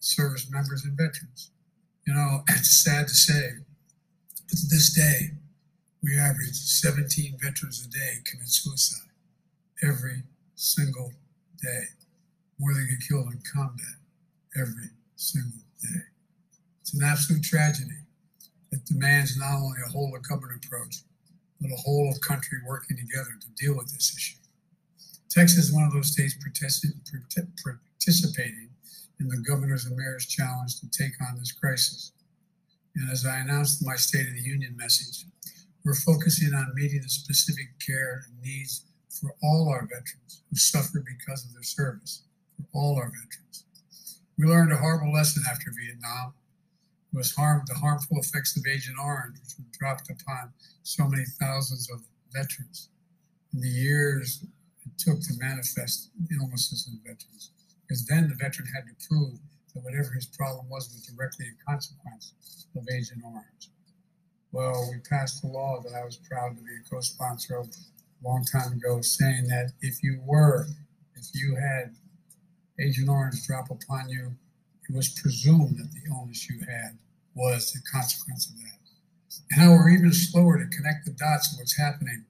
service 0.00 0.50
members 0.50 0.84
and 0.84 0.96
veterans. 0.96 1.50
You 2.06 2.14
know, 2.14 2.42
it's 2.48 2.82
sad 2.82 3.08
to 3.08 3.14
say, 3.14 3.50
but 4.52 4.58
to 4.58 4.66
this 4.66 4.92
day, 4.92 5.30
we 6.02 6.18
average 6.18 6.52
17 6.52 7.38
veterans 7.40 7.86
a 7.86 7.88
day 7.88 8.18
commit 8.26 8.48
suicide 8.48 9.08
every 9.82 10.24
single 10.56 11.10
day, 11.62 11.84
more 12.58 12.74
than 12.74 12.86
get 12.86 12.98
killed 13.08 13.32
in 13.32 13.40
combat 13.50 13.96
every 14.54 14.90
single 15.16 15.62
day. 15.80 16.02
It's 16.82 16.92
an 16.92 17.02
absolute 17.02 17.42
tragedy 17.42 18.04
that 18.70 18.84
demands 18.84 19.38
not 19.38 19.54
only 19.54 19.78
a 19.86 19.90
whole 19.90 20.14
of 20.14 20.28
government 20.28 20.66
approach, 20.66 20.96
but 21.58 21.70
a 21.70 21.80
whole 21.80 22.10
of 22.10 22.20
country 22.20 22.58
working 22.66 22.98
together 22.98 23.30
to 23.40 23.48
deal 23.56 23.74
with 23.74 23.90
this 23.90 24.14
issue. 24.14 24.36
Texas 25.30 25.68
is 25.68 25.72
one 25.72 25.84
of 25.84 25.94
those 25.94 26.12
states 26.12 26.36
participating 26.36 28.68
in 29.18 29.28
the 29.28 29.42
governor's 29.48 29.86
and 29.86 29.96
mayor's 29.96 30.26
challenge 30.26 30.78
to 30.80 30.90
take 30.90 31.18
on 31.22 31.38
this 31.38 31.52
crisis. 31.52 32.12
And 32.96 33.10
as 33.10 33.24
I 33.24 33.38
announced 33.38 33.84
my 33.84 33.96
State 33.96 34.28
of 34.28 34.34
the 34.34 34.42
Union 34.42 34.76
message, 34.76 35.26
we're 35.84 35.94
focusing 35.94 36.54
on 36.54 36.74
meeting 36.74 37.00
the 37.02 37.08
specific 37.08 37.68
care 37.84 38.22
and 38.26 38.40
needs 38.42 38.84
for 39.08 39.34
all 39.42 39.68
our 39.68 39.82
veterans 39.82 40.42
who 40.50 40.56
suffer 40.56 41.02
because 41.04 41.44
of 41.44 41.52
their 41.52 41.62
service, 41.62 42.22
for 42.56 42.66
all 42.74 42.96
our 42.96 43.10
veterans. 43.10 43.64
We 44.38 44.46
learned 44.46 44.72
a 44.72 44.76
horrible 44.76 45.12
lesson 45.12 45.42
after 45.50 45.72
Vietnam. 45.84 46.34
was 47.12 47.34
harmed 47.34 47.66
the 47.66 47.74
harmful 47.74 48.18
effects 48.18 48.56
of 48.56 48.64
Agent 48.66 48.96
Orange, 48.98 49.38
which 49.40 49.54
were 49.58 49.64
dropped 49.78 50.08
upon 50.10 50.52
so 50.82 51.06
many 51.06 51.24
thousands 51.38 51.90
of 51.90 52.00
veterans 52.32 52.88
in 53.52 53.60
the 53.60 53.68
years 53.68 54.44
it 54.84 54.98
took 54.98 55.20
to 55.20 55.34
manifest 55.38 56.10
illnesses 56.32 56.88
in 56.90 56.98
veterans. 56.98 57.50
Because 57.82 58.06
then 58.06 58.28
the 58.28 58.34
veteran 58.34 58.68
had 58.74 58.84
to 58.86 59.08
prove 59.08 59.38
that 59.74 59.84
whatever 59.84 60.12
his 60.12 60.26
problem 60.26 60.68
was 60.68 60.88
was 60.92 61.06
directly 61.06 61.46
a 61.46 61.70
consequence 61.70 62.34
of 62.76 62.84
Agent 62.94 63.22
Orange. 63.24 63.68
Well, 64.52 64.90
we 64.90 64.98
passed 65.08 65.44
a 65.44 65.46
law 65.46 65.80
that 65.82 65.94
I 65.94 66.04
was 66.04 66.16
proud 66.16 66.56
to 66.56 66.62
be 66.62 66.70
a 66.70 66.90
co-sponsor 66.90 67.56
of 67.56 67.66
a 67.68 68.28
long 68.28 68.44
time 68.44 68.72
ago, 68.72 69.00
saying 69.00 69.48
that 69.48 69.72
if 69.80 70.02
you 70.02 70.20
were, 70.24 70.66
if 71.16 71.26
you 71.34 71.56
had 71.56 71.94
Agent 72.78 73.08
Orange 73.08 73.46
drop 73.46 73.70
upon 73.70 74.08
you, 74.08 74.32
it 74.88 74.94
was 74.94 75.08
presumed 75.08 75.78
that 75.78 75.90
the 75.92 76.10
illness 76.10 76.48
you 76.50 76.58
had 76.60 76.98
was 77.34 77.72
the 77.72 77.80
consequence 77.90 78.50
of 78.50 78.58
that. 78.58 78.78
And 79.50 79.62
how 79.62 79.70
we're 79.70 79.90
even 79.90 80.12
slower 80.12 80.58
to 80.58 80.76
connect 80.76 81.06
the 81.06 81.12
dots 81.12 81.52
of 81.52 81.58
what's 81.58 81.78
happening 81.78 82.24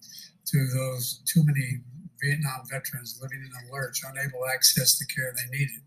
to 0.47 0.67
those 0.69 1.23
too 1.25 1.45
many 1.45 1.81
Vietnam 2.23 2.63
veterans 2.71 3.19
living 3.21 3.45
in 3.45 3.51
a 3.51 3.73
lurch, 3.73 4.03
unable 4.07 4.39
to 4.39 4.55
access 4.55 4.99
the 4.99 5.07
care 5.07 5.35
they 5.35 5.59
needed. 5.59 5.81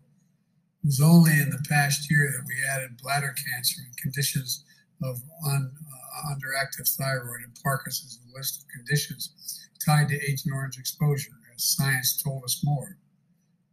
It 0.86 0.94
was 0.94 1.00
only 1.00 1.32
in 1.32 1.50
the 1.50 1.66
past 1.68 2.08
year 2.08 2.30
that 2.30 2.46
we 2.46 2.54
added 2.62 3.02
bladder 3.02 3.34
cancer 3.34 3.82
and 3.84 3.96
conditions 3.96 4.62
of 5.02 5.20
un, 5.44 5.72
uh, 5.74 6.32
underactive 6.32 6.88
thyroid 6.94 7.42
and 7.42 7.58
Parkinson's, 7.60 8.20
a 8.22 8.38
list 8.38 8.62
of 8.62 8.68
conditions 8.68 9.66
tied 9.84 10.06
to 10.10 10.14
Agent 10.14 10.54
Orange 10.54 10.78
exposure, 10.78 11.32
as 11.52 11.64
science 11.64 12.22
told 12.22 12.44
us 12.44 12.62
more. 12.62 12.98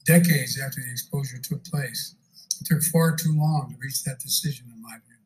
Decades 0.07 0.59
after 0.59 0.81
the 0.81 0.89
exposure 0.89 1.37
took 1.37 1.63
place, 1.65 2.15
it 2.59 2.65
took 2.65 2.81
far 2.81 3.15
too 3.15 3.37
long 3.37 3.69
to 3.69 3.77
reach 3.79 4.01
that 4.05 4.17
decision, 4.17 4.65
in 4.73 4.81
my 4.81 4.97
view. 5.05 5.21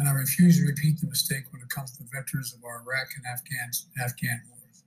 And 0.00 0.08
I 0.08 0.12
refuse 0.14 0.58
to 0.58 0.66
repeat 0.66 0.98
the 0.98 1.06
mistake 1.06 1.44
when 1.52 1.62
it 1.62 1.70
comes 1.70 1.96
to 1.98 2.04
veterans 2.12 2.52
of 2.52 2.64
our 2.64 2.82
Iraq 2.82 3.06
and 3.16 3.26
Afghan, 3.32 3.70
Afghan 4.04 4.42
wars. 4.50 4.82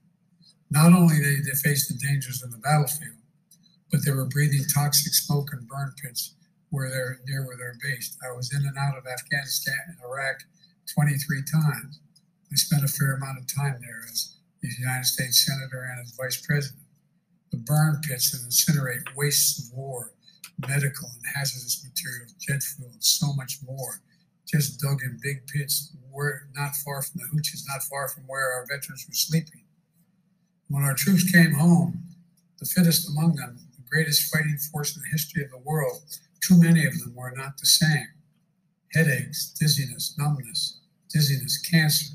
Not 0.68 0.92
only 0.92 1.16
did 1.16 1.46
they 1.46 1.56
face 1.64 1.88
the 1.88 1.96
dangers 1.96 2.42
in 2.42 2.50
the 2.50 2.58
battlefield, 2.58 3.16
but 3.90 4.04
they 4.04 4.12
were 4.12 4.26
breathing 4.26 4.64
toxic 4.72 5.14
smoke 5.14 5.50
and 5.52 5.68
burn 5.68 5.92
pits 6.02 6.34
where 6.70 6.90
they're 6.90 7.20
near 7.26 7.46
where 7.46 7.56
they're 7.56 7.78
based. 7.82 8.18
I 8.24 8.34
was 8.34 8.52
in 8.52 8.66
and 8.66 8.76
out 8.76 8.98
of 8.98 9.06
Afghanistan 9.06 9.78
and 9.88 9.98
Iraq 10.04 10.42
23 10.94 11.42
times. 11.50 12.00
I 12.52 12.56
spent 12.56 12.84
a 12.84 12.88
fair 12.88 13.14
amount 13.14 13.38
of 13.38 13.46
time 13.52 13.78
there 13.80 14.02
as 14.10 14.36
the 14.62 14.68
United 14.78 15.06
States 15.06 15.46
Senator 15.46 15.88
and 15.90 16.00
as 16.00 16.16
Vice 16.16 16.44
President. 16.44 16.82
The 17.50 17.58
burn 17.58 18.00
pits 18.06 18.32
that 18.32 18.46
incinerate 18.46 19.14
wastes 19.16 19.68
of 19.68 19.76
war, 19.76 20.12
medical 20.66 21.08
and 21.08 21.24
hazardous 21.34 21.84
materials, 21.84 22.34
jet 22.40 22.62
fuel, 22.62 22.90
and 22.92 23.02
so 23.02 23.32
much 23.34 23.58
more, 23.64 24.00
just 24.46 24.80
dug 24.80 25.02
in 25.02 25.18
big 25.22 25.46
pits 25.46 25.92
where 26.10 26.48
not 26.54 26.74
far 26.76 27.02
from 27.02 27.20
the 27.20 27.28
hooches, 27.28 27.64
not 27.68 27.82
far 27.82 28.08
from 28.08 28.24
where 28.26 28.52
our 28.52 28.66
veterans 28.68 29.04
were 29.08 29.14
sleeping. 29.14 29.62
When 30.68 30.82
our 30.82 30.94
troops 30.94 31.30
came 31.30 31.52
home, 31.52 32.02
the 32.58 32.64
fittest 32.64 33.08
among 33.10 33.36
them, 33.36 33.58
the 33.58 33.65
greatest 33.90 34.32
fighting 34.32 34.58
force 34.72 34.96
in 34.96 35.02
the 35.02 35.08
history 35.10 35.44
of 35.44 35.50
the 35.50 35.58
world, 35.58 36.02
too 36.40 36.60
many 36.60 36.84
of 36.86 36.98
them 37.00 37.14
were 37.14 37.32
not 37.36 37.58
the 37.58 37.66
same. 37.66 38.08
Headaches, 38.94 39.54
dizziness, 39.58 40.14
numbness, 40.18 40.80
dizziness, 41.10 41.58
cancer. 41.58 42.14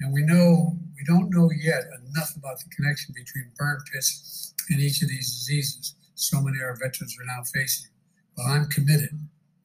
And 0.00 0.12
we 0.12 0.22
know, 0.22 0.76
we 0.96 1.04
don't 1.06 1.30
know 1.30 1.50
yet 1.50 1.84
enough 2.10 2.36
about 2.36 2.58
the 2.58 2.70
connection 2.74 3.14
between 3.16 3.52
burn 3.58 3.80
pits 3.92 4.54
and 4.68 4.80
each 4.80 5.02
of 5.02 5.08
these 5.08 5.30
diseases 5.30 5.94
so 6.16 6.40
many 6.40 6.56
of 6.58 6.64
our 6.64 6.76
veterans 6.76 7.16
are 7.20 7.26
now 7.26 7.42
facing. 7.54 7.90
But 8.36 8.44
I'm 8.44 8.66
committed. 8.68 9.10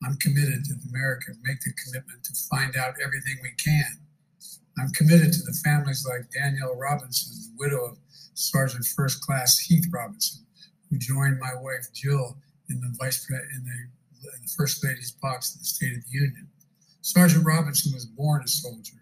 I'm 0.03 0.17
committed 0.17 0.65
that 0.65 0.89
America 0.89 1.31
make 1.43 1.61
the 1.61 1.73
commitment 1.85 2.23
to 2.25 2.33
find 2.49 2.75
out 2.75 2.95
everything 3.03 3.37
we 3.41 3.51
can. 3.63 3.99
I'm 4.79 4.91
committed 4.91 5.31
to 5.33 5.41
the 5.43 5.57
families 5.63 6.05
like 6.07 6.29
Danielle 6.31 6.75
Robinson, 6.75 7.33
the 7.41 7.57
widow 7.57 7.85
of 7.85 7.97
Sergeant 8.33 8.85
First 8.85 9.21
Class 9.21 9.59
Heath 9.59 9.85
Robinson, 9.91 10.45
who 10.91 10.97
joined 10.99 11.39
my 11.39 11.55
wife 11.55 11.87
Jill 11.93 12.37
in 12.69 12.81
the 12.81 12.93
vice 12.99 13.25
in 13.31 13.63
the, 13.63 14.27
in 14.35 14.41
the 14.43 14.53
First 14.55 14.83
Lady's 14.83 15.11
box 15.11 15.55
in 15.55 15.59
the 15.59 15.65
State 15.65 15.97
of 15.97 16.03
the 16.03 16.11
Union. 16.11 16.47
Sergeant 17.01 17.45
Robinson 17.45 17.93
was 17.93 18.05
born 18.05 18.43
a 18.43 18.47
soldier, 18.47 19.01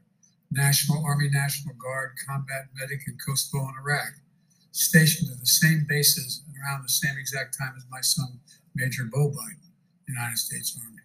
National 0.52 1.04
Army 1.04 1.30
National 1.30 1.75
Guard, 1.75 2.12
combat 2.25 2.69
medic 2.80 3.02
in 3.08 3.17
Kosovo 3.17 3.65
and 3.65 3.75
Iraq, 3.82 4.13
stationed 4.71 5.32
at 5.32 5.39
the 5.39 5.45
same 5.45 5.86
bases 5.89 6.43
around 6.56 6.84
the 6.84 6.89
same 6.89 7.17
exact 7.17 7.58
time 7.58 7.73
as 7.75 7.86
my 7.91 8.02
son, 8.02 8.39
Major 8.75 9.04
Beau 9.12 9.30
Biden, 9.30 9.73
United 10.08 10.38
States 10.38 10.80
Army. 10.82 11.02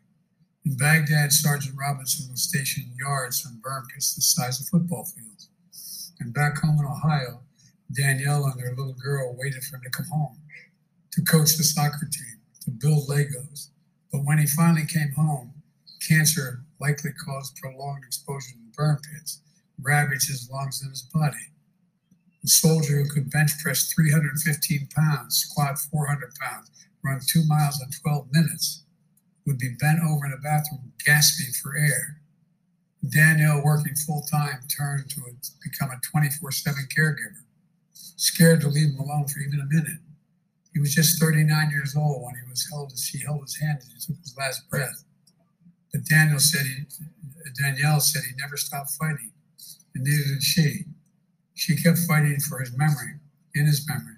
In 0.65 0.77
Baghdad, 0.77 1.33
Sergeant 1.33 1.77
Robinson 1.77 2.31
was 2.31 2.43
stationed 2.43 2.93
yards 2.99 3.41
from 3.41 3.61
pits 3.93 4.15
the 4.15 4.23
size 4.23 4.61
of 4.61 4.69
football 4.69 5.05
fields. 5.05 5.49
And 6.21 6.33
back 6.33 6.59
home 6.59 6.79
in 6.79 6.87
Ohio, 6.87 7.41
Danielle 7.93 8.47
and 8.47 8.59
their 8.59 8.75
little 8.75 8.95
girl 8.95 9.37
waited 9.37 9.63
for 9.65 9.77
him 9.77 9.83
to 9.83 9.91
come 9.91 10.07
home 10.07 10.39
to 11.15 11.23
coach 11.23 11.57
the 11.57 11.65
soccer 11.65 12.09
team 12.11 12.41
to 12.65 12.71
build 12.71 13.09
Legos. 13.09 13.69
But 14.11 14.25
when 14.25 14.39
he 14.39 14.47
finally 14.47 14.87
came 14.87 15.13
home, 15.13 15.53
cancer 16.07 16.65
likely 16.81 17.13
caused 17.13 17.57
prolonged 17.57 18.05
exposure 18.05 18.53
to 18.53 18.77
burn 18.77 18.99
pits, 19.13 19.41
ravaged 19.81 20.29
his 20.29 20.51
lungs 20.51 20.83
and 20.83 20.91
his 20.91 21.03
body. 21.03 21.51
The 22.43 22.49
soldier 22.49 22.97
who 22.97 23.09
could 23.09 23.31
bench 23.31 23.53
press 23.63 23.93
315 23.93 24.89
pounds, 24.95 25.37
squat 25.37 25.79
400 25.79 26.33
pounds, 26.41 26.71
run 27.03 27.21
two 27.27 27.45
miles 27.47 27.81
in 27.81 27.89
12 28.03 28.29
minutes 28.33 28.85
would 29.47 29.59
be 29.59 29.77
bent 29.79 30.01
over 30.03 30.27
in 30.27 30.33
a 30.33 30.39
bathroom 30.39 30.93
gasping 31.05 31.53
for 31.53 31.77
air. 31.77 32.21
Danielle, 33.09 33.63
working 33.63 33.95
full 33.95 34.23
time, 34.31 34.61
turned 34.75 35.11
to 35.11 35.21
become 35.63 35.91
a 35.91 36.01
24 36.11 36.51
7 36.51 36.89
caregiver, 36.97 37.45
scared 37.93 38.63
to 38.63 38.69
leave 38.69 38.91
him 38.91 38.99
alone 38.99 39.29
for 39.29 39.41
even 39.41 39.61
a 39.61 39.67
minute. 39.67 40.01
He 40.75 40.81
was 40.81 40.93
just 40.93 41.21
39 41.21 41.71
years 41.71 41.95
old 41.97 42.25
when 42.25 42.35
he 42.35 42.51
was 42.51 42.69
held. 42.69 42.93
As 42.93 43.05
she 43.05 43.19
held 43.19 43.43
his 43.43 43.57
hand 43.57 43.79
as 43.79 43.87
he 44.07 44.13
took 44.13 44.21
his 44.21 44.37
last 44.37 44.69
breath. 44.69 45.05
But 45.93 46.05
Daniel 46.05 46.41
said 46.41 46.67
he, 46.67 46.85
Danielle 47.63 48.01
said 48.01 48.25
he 48.25 48.35
never 48.37 48.57
stopped 48.57 48.91
fighting, 48.91 49.31
and 49.95 50.03
neither 50.03 50.35
did 50.35 50.43
she. 50.43 50.87
She 51.55 51.77
kept 51.77 51.99
fighting 51.99 52.41
for 52.41 52.59
his 52.59 52.77
memory, 52.77 53.15
in 53.55 53.67
his 53.67 53.87
memory, 53.89 54.17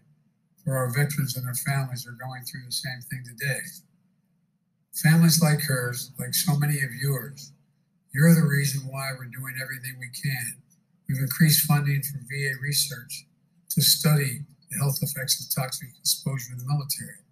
for 0.64 0.74
our 0.74 0.88
veterans 0.88 1.36
and 1.36 1.46
their 1.46 1.54
families 1.54 2.06
are 2.06 2.12
going 2.12 2.44
through 2.44 2.64
the 2.64 2.72
same 2.72 3.02
thing 3.10 3.22
today. 3.26 3.60
Families 4.94 5.42
like 5.42 5.60
hers, 5.60 6.12
like 6.18 6.32
so 6.32 6.56
many 6.56 6.76
of 6.76 6.94
yours, 6.94 7.52
you're 8.14 8.34
the 8.34 8.46
reason 8.46 8.88
why 8.88 9.10
we're 9.18 9.26
doing 9.26 9.56
everything 9.60 9.96
we 10.00 10.08
can. 10.08 10.56
We've 11.06 11.18
increased 11.18 11.66
funding 11.66 12.02
for 12.02 12.18
VA 12.20 12.54
research 12.62 13.26
to 13.68 13.82
study 13.82 14.40
the 14.70 14.78
health 14.78 14.98
effects 15.02 15.40
of 15.40 15.54
toxic 15.54 15.88
exposure 15.98 16.52
in 16.52 16.58
the 16.58 16.66
military. 16.66 17.22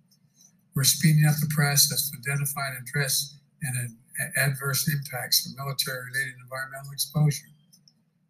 We're 0.75 0.85
speeding 0.85 1.27
up 1.27 1.37
the 1.41 1.53
process 1.55 2.11
to 2.11 2.19
identify 2.19 2.69
and 2.69 2.87
address 2.87 3.37
and 3.63 3.97
adverse 4.37 4.89
impacts 4.89 5.47
of 5.47 5.57
military 5.57 6.05
related 6.07 6.35
environmental 6.43 6.93
exposure. 6.93 7.47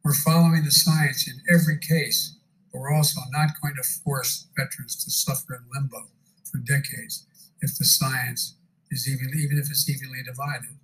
We're 0.05 0.15
following 0.15 0.65
the 0.65 0.71
science 0.71 1.27
in 1.27 1.41
every 1.53 1.79
case, 1.79 2.37
but 2.73 2.81
we're 2.81 2.93
also 2.93 3.21
not 3.33 3.51
going 3.63 3.75
to 3.77 3.89
force 4.05 4.47
veterans 4.57 5.03
to 5.05 5.11
suffer 5.11 5.55
in 5.55 5.65
limbo 5.73 6.09
for 6.45 6.59
decades 6.59 7.27
if 7.63 7.77
the 7.79 7.85
science 7.85 8.57
is 8.91 9.09
even, 9.09 9.31
even 9.39 9.59
if 9.59 9.71
it's 9.71 9.89
evenly 9.89 10.23
divided. 10.23 10.77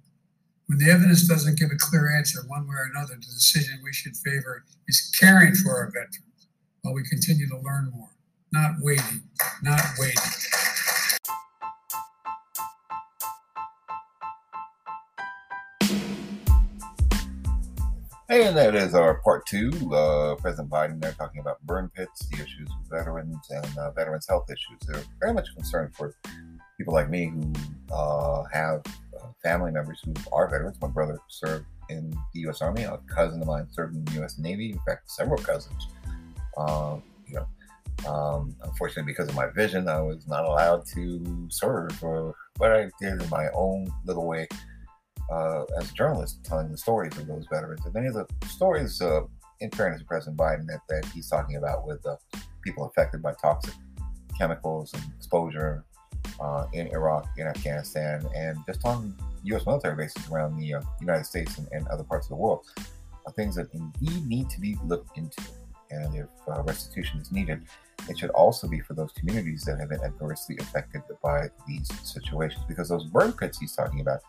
When 0.67 0.79
the 0.79 0.91
evidence 0.91 1.29
doesn't 1.29 1.59
give 1.59 1.71
a 1.71 1.77
clear 1.77 2.17
answer 2.17 2.41
one 2.47 2.67
way 2.67 2.77
or 2.77 2.91
another, 2.95 3.15
the 3.15 3.21
decision 3.21 3.81
we 3.85 3.93
should 3.93 4.17
favor 4.17 4.65
is 4.89 5.13
caring 5.19 5.55
for 5.55 5.77
our 5.77 5.87
veterans 5.89 6.30
while 6.83 6.95
we 6.95 7.03
continue 7.05 7.49
to 7.49 7.59
learn 7.59 7.91
more, 7.95 8.09
not 8.53 8.73
waiting, 8.81 9.23
not 9.63 9.81
waiting. 9.99 10.23
And 18.29 18.57
that 18.57 18.77
is 18.77 18.95
our 18.95 19.21
part 19.23 19.45
two. 19.47 19.71
Uh, 19.93 20.37
President 20.37 20.71
Biden, 20.71 21.01
they're 21.01 21.13
talking 21.13 21.41
about 21.41 21.61
burn 21.63 21.91
pits, 21.93 22.29
the 22.29 22.37
issues 22.37 22.69
with 22.69 22.89
veterans, 22.89 23.37
and 23.51 23.77
uh, 23.77 23.91
veterans' 23.91 24.27
health 24.29 24.49
issues. 24.49 24.79
They're 24.87 25.03
very 25.21 25.35
much 25.35 25.53
concerned 25.57 25.97
for 25.97 26.15
people 26.79 26.95
like 26.95 27.11
me 27.11 27.27
who 27.27 27.53
uh, 27.93 28.45
have 28.53 28.83
uh, 29.21 29.27
family 29.43 29.73
members 29.73 30.01
who 30.05 30.15
are 30.33 30.49
veterans. 30.49 30.77
My 30.81 30.87
brother 30.87 31.19
served 31.27 31.67
in 31.89 32.11
the 32.33 32.41
U.S. 32.43 32.63
Army. 32.63 32.85
A 32.85 32.99
cousin 33.13 33.41
of 33.43 33.49
mine 33.49 33.67
served 33.73 33.97
in 33.97 34.05
the 34.05 34.13
U.S. 34.21 34.39
Navy. 34.39 34.71
In 34.71 34.81
fact, 34.87 35.11
several 35.11 35.39
cousins. 35.43 35.89
Uh, 36.61 36.99
you 37.27 37.37
know, 37.37 37.47
um, 38.11 38.57
unfortunately, 38.63 39.11
because 39.11 39.29
of 39.29 39.35
my 39.35 39.49
vision, 39.49 39.89
I 39.89 40.01
was 40.01 40.27
not 40.27 40.45
allowed 40.45 40.87
to 40.95 41.49
serve, 41.51 42.03
or 42.03 42.35
what 42.59 42.73
I 42.73 42.91
did 43.01 43.23
in 43.23 43.29
my 43.31 43.49
own 43.55 43.91
little 44.05 44.27
way 44.27 44.47
uh, 45.31 45.65
as 45.79 45.91
a 45.91 45.95
journalist, 45.95 46.45
telling 46.45 46.71
the 46.71 46.79
stories 46.79 47.17
of 47.19 47.27
those 47.27 47.47
veterans. 47.51 47.85
And 47.85 47.95
many 47.95 48.09
of 48.09 48.15
the 48.15 48.27
stories, 48.47 49.01
uh, 49.01 49.23
in 49.61 49.71
fairness 49.71 50.01
to 50.01 50.07
President 50.07 50.37
Biden, 50.37 50.67
that, 50.67 50.81
that 50.89 51.05
he's 51.15 51.29
talking 51.29 51.57
about 51.57 51.87
with 51.87 52.05
uh, 52.07 52.17
people 52.63 52.85
affected 52.87 53.23
by 53.23 53.35
toxic 53.41 53.75
chemicals 54.37 54.93
and 54.95 55.03
exposure 55.17 55.85
uh, 56.41 56.67
in 56.73 56.89
Iraq, 56.89 57.29
in 57.37 57.47
Afghanistan, 57.47 58.27
and 58.35 58.59
just 58.67 58.85
on 58.85 59.15
U.S. 59.45 59.67
military 59.67 59.97
bases 59.97 60.29
around 60.31 60.59
the 60.59 60.75
uh, 60.75 60.83
United 61.01 61.25
States 61.25 61.59
and, 61.59 61.69
and, 61.73 61.87
other 61.89 62.05
parts 62.05 62.27
of 62.27 62.31
the 62.31 62.37
world 62.37 62.67
are 63.27 63.33
things 63.33 63.55
that 63.57 63.69
indeed 63.73 64.27
need 64.27 64.51
to 64.51 64.61
be 64.61 64.77
looked 64.85 65.17
into. 65.17 65.43
And 65.91 66.15
if 66.15 66.29
uh, 66.49 66.63
restitution 66.63 67.21
is 67.21 67.33
needed, 67.33 67.63
it 68.09 68.19
should 68.19 68.31
also 68.31 68.69
be 68.69 68.81
for 68.81 68.95
those 68.95 69.13
communities 69.13 69.65
that 69.65 69.79
have 69.79 69.89
been 69.89 70.03
adversely 70.03 70.57
affected 70.59 71.03
by 71.23 71.49
these 71.67 71.89
situations. 72.03 72.63
Because 72.69 72.89
those 72.89 73.05
burn 73.05 73.33
pits 73.33 73.59
he's 73.59 73.75
talking 73.75 74.01
about, 74.01 74.21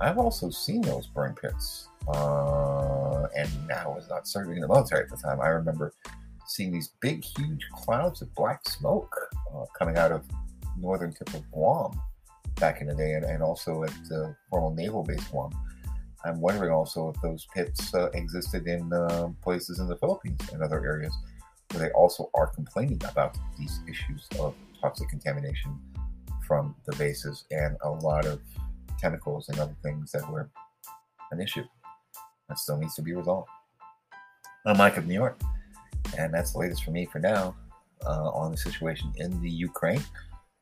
I've 0.00 0.18
also 0.18 0.50
seen 0.50 0.82
those 0.82 1.06
burn 1.06 1.34
pits. 1.34 1.88
Uh, 2.08 3.26
and 3.36 3.48
I 3.72 3.86
was 3.86 4.08
not 4.08 4.26
serving 4.26 4.56
in 4.56 4.62
the 4.62 4.68
military 4.68 5.04
at 5.04 5.10
the 5.10 5.16
time. 5.16 5.40
I 5.40 5.48
remember 5.48 5.94
seeing 6.46 6.72
these 6.72 6.92
big, 7.00 7.24
huge 7.24 7.66
clouds 7.72 8.22
of 8.22 8.34
black 8.34 8.68
smoke 8.68 9.14
uh, 9.54 9.64
coming 9.78 9.96
out 9.96 10.12
of 10.12 10.24
northern 10.78 11.12
tip 11.12 11.32
of 11.34 11.50
Guam 11.52 12.00
back 12.56 12.80
in 12.80 12.88
the 12.88 12.94
day, 12.94 13.14
and, 13.14 13.24
and 13.24 13.42
also 13.42 13.84
at 13.84 13.92
the 14.08 14.34
former 14.50 14.74
naval 14.74 15.02
base 15.02 15.24
Guam. 15.28 15.50
I'm 16.24 16.40
wondering 16.40 16.72
also 16.72 17.10
if 17.10 17.20
those 17.20 17.46
pits 17.54 17.94
uh, 17.94 18.10
existed 18.14 18.66
in 18.66 18.92
uh, 18.92 19.28
places 19.42 19.80
in 19.80 19.88
the 19.88 19.96
Philippines 19.96 20.40
and 20.52 20.62
other 20.62 20.84
areas 20.84 21.12
where 21.72 21.86
they 21.86 21.92
also 21.92 22.30
are 22.34 22.46
complaining 22.46 23.00
about 23.08 23.36
these 23.58 23.80
issues 23.88 24.26
of 24.38 24.54
toxic 24.80 25.08
contamination 25.08 25.78
from 26.46 26.74
the 26.86 26.94
bases 26.96 27.44
and 27.50 27.76
a 27.82 27.90
lot 27.90 28.26
of 28.26 28.40
chemicals 29.00 29.48
and 29.48 29.58
other 29.58 29.74
things 29.82 30.12
that 30.12 30.28
were 30.30 30.48
an 31.32 31.40
issue 31.40 31.64
that 32.48 32.58
still 32.58 32.76
needs 32.76 32.94
to 32.94 33.02
be 33.02 33.14
resolved. 33.14 33.48
I'm 34.66 34.76
Mike 34.76 34.96
of 34.96 35.06
New 35.06 35.14
York, 35.14 35.40
and 36.18 36.32
that's 36.32 36.52
the 36.52 36.58
latest 36.58 36.84
for 36.84 36.92
me 36.92 37.06
for 37.06 37.18
now 37.18 37.56
uh, 38.06 38.30
on 38.30 38.52
the 38.52 38.56
situation 38.56 39.12
in 39.16 39.40
the 39.42 39.50
Ukraine. 39.50 40.02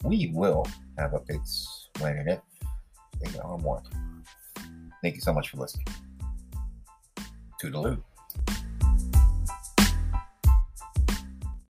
We 0.04 0.30
will 0.34 0.66
have 0.96 1.10
updates 1.10 1.66
when 2.00 2.16
and 2.16 2.28
if 2.30 2.40
they 3.20 3.38
are. 3.40 3.58
Thank 5.02 5.14
you 5.14 5.20
so 5.20 5.32
much 5.32 5.50
for 5.50 5.56
listening. 5.56 5.86
Toodaloo. 7.62 8.02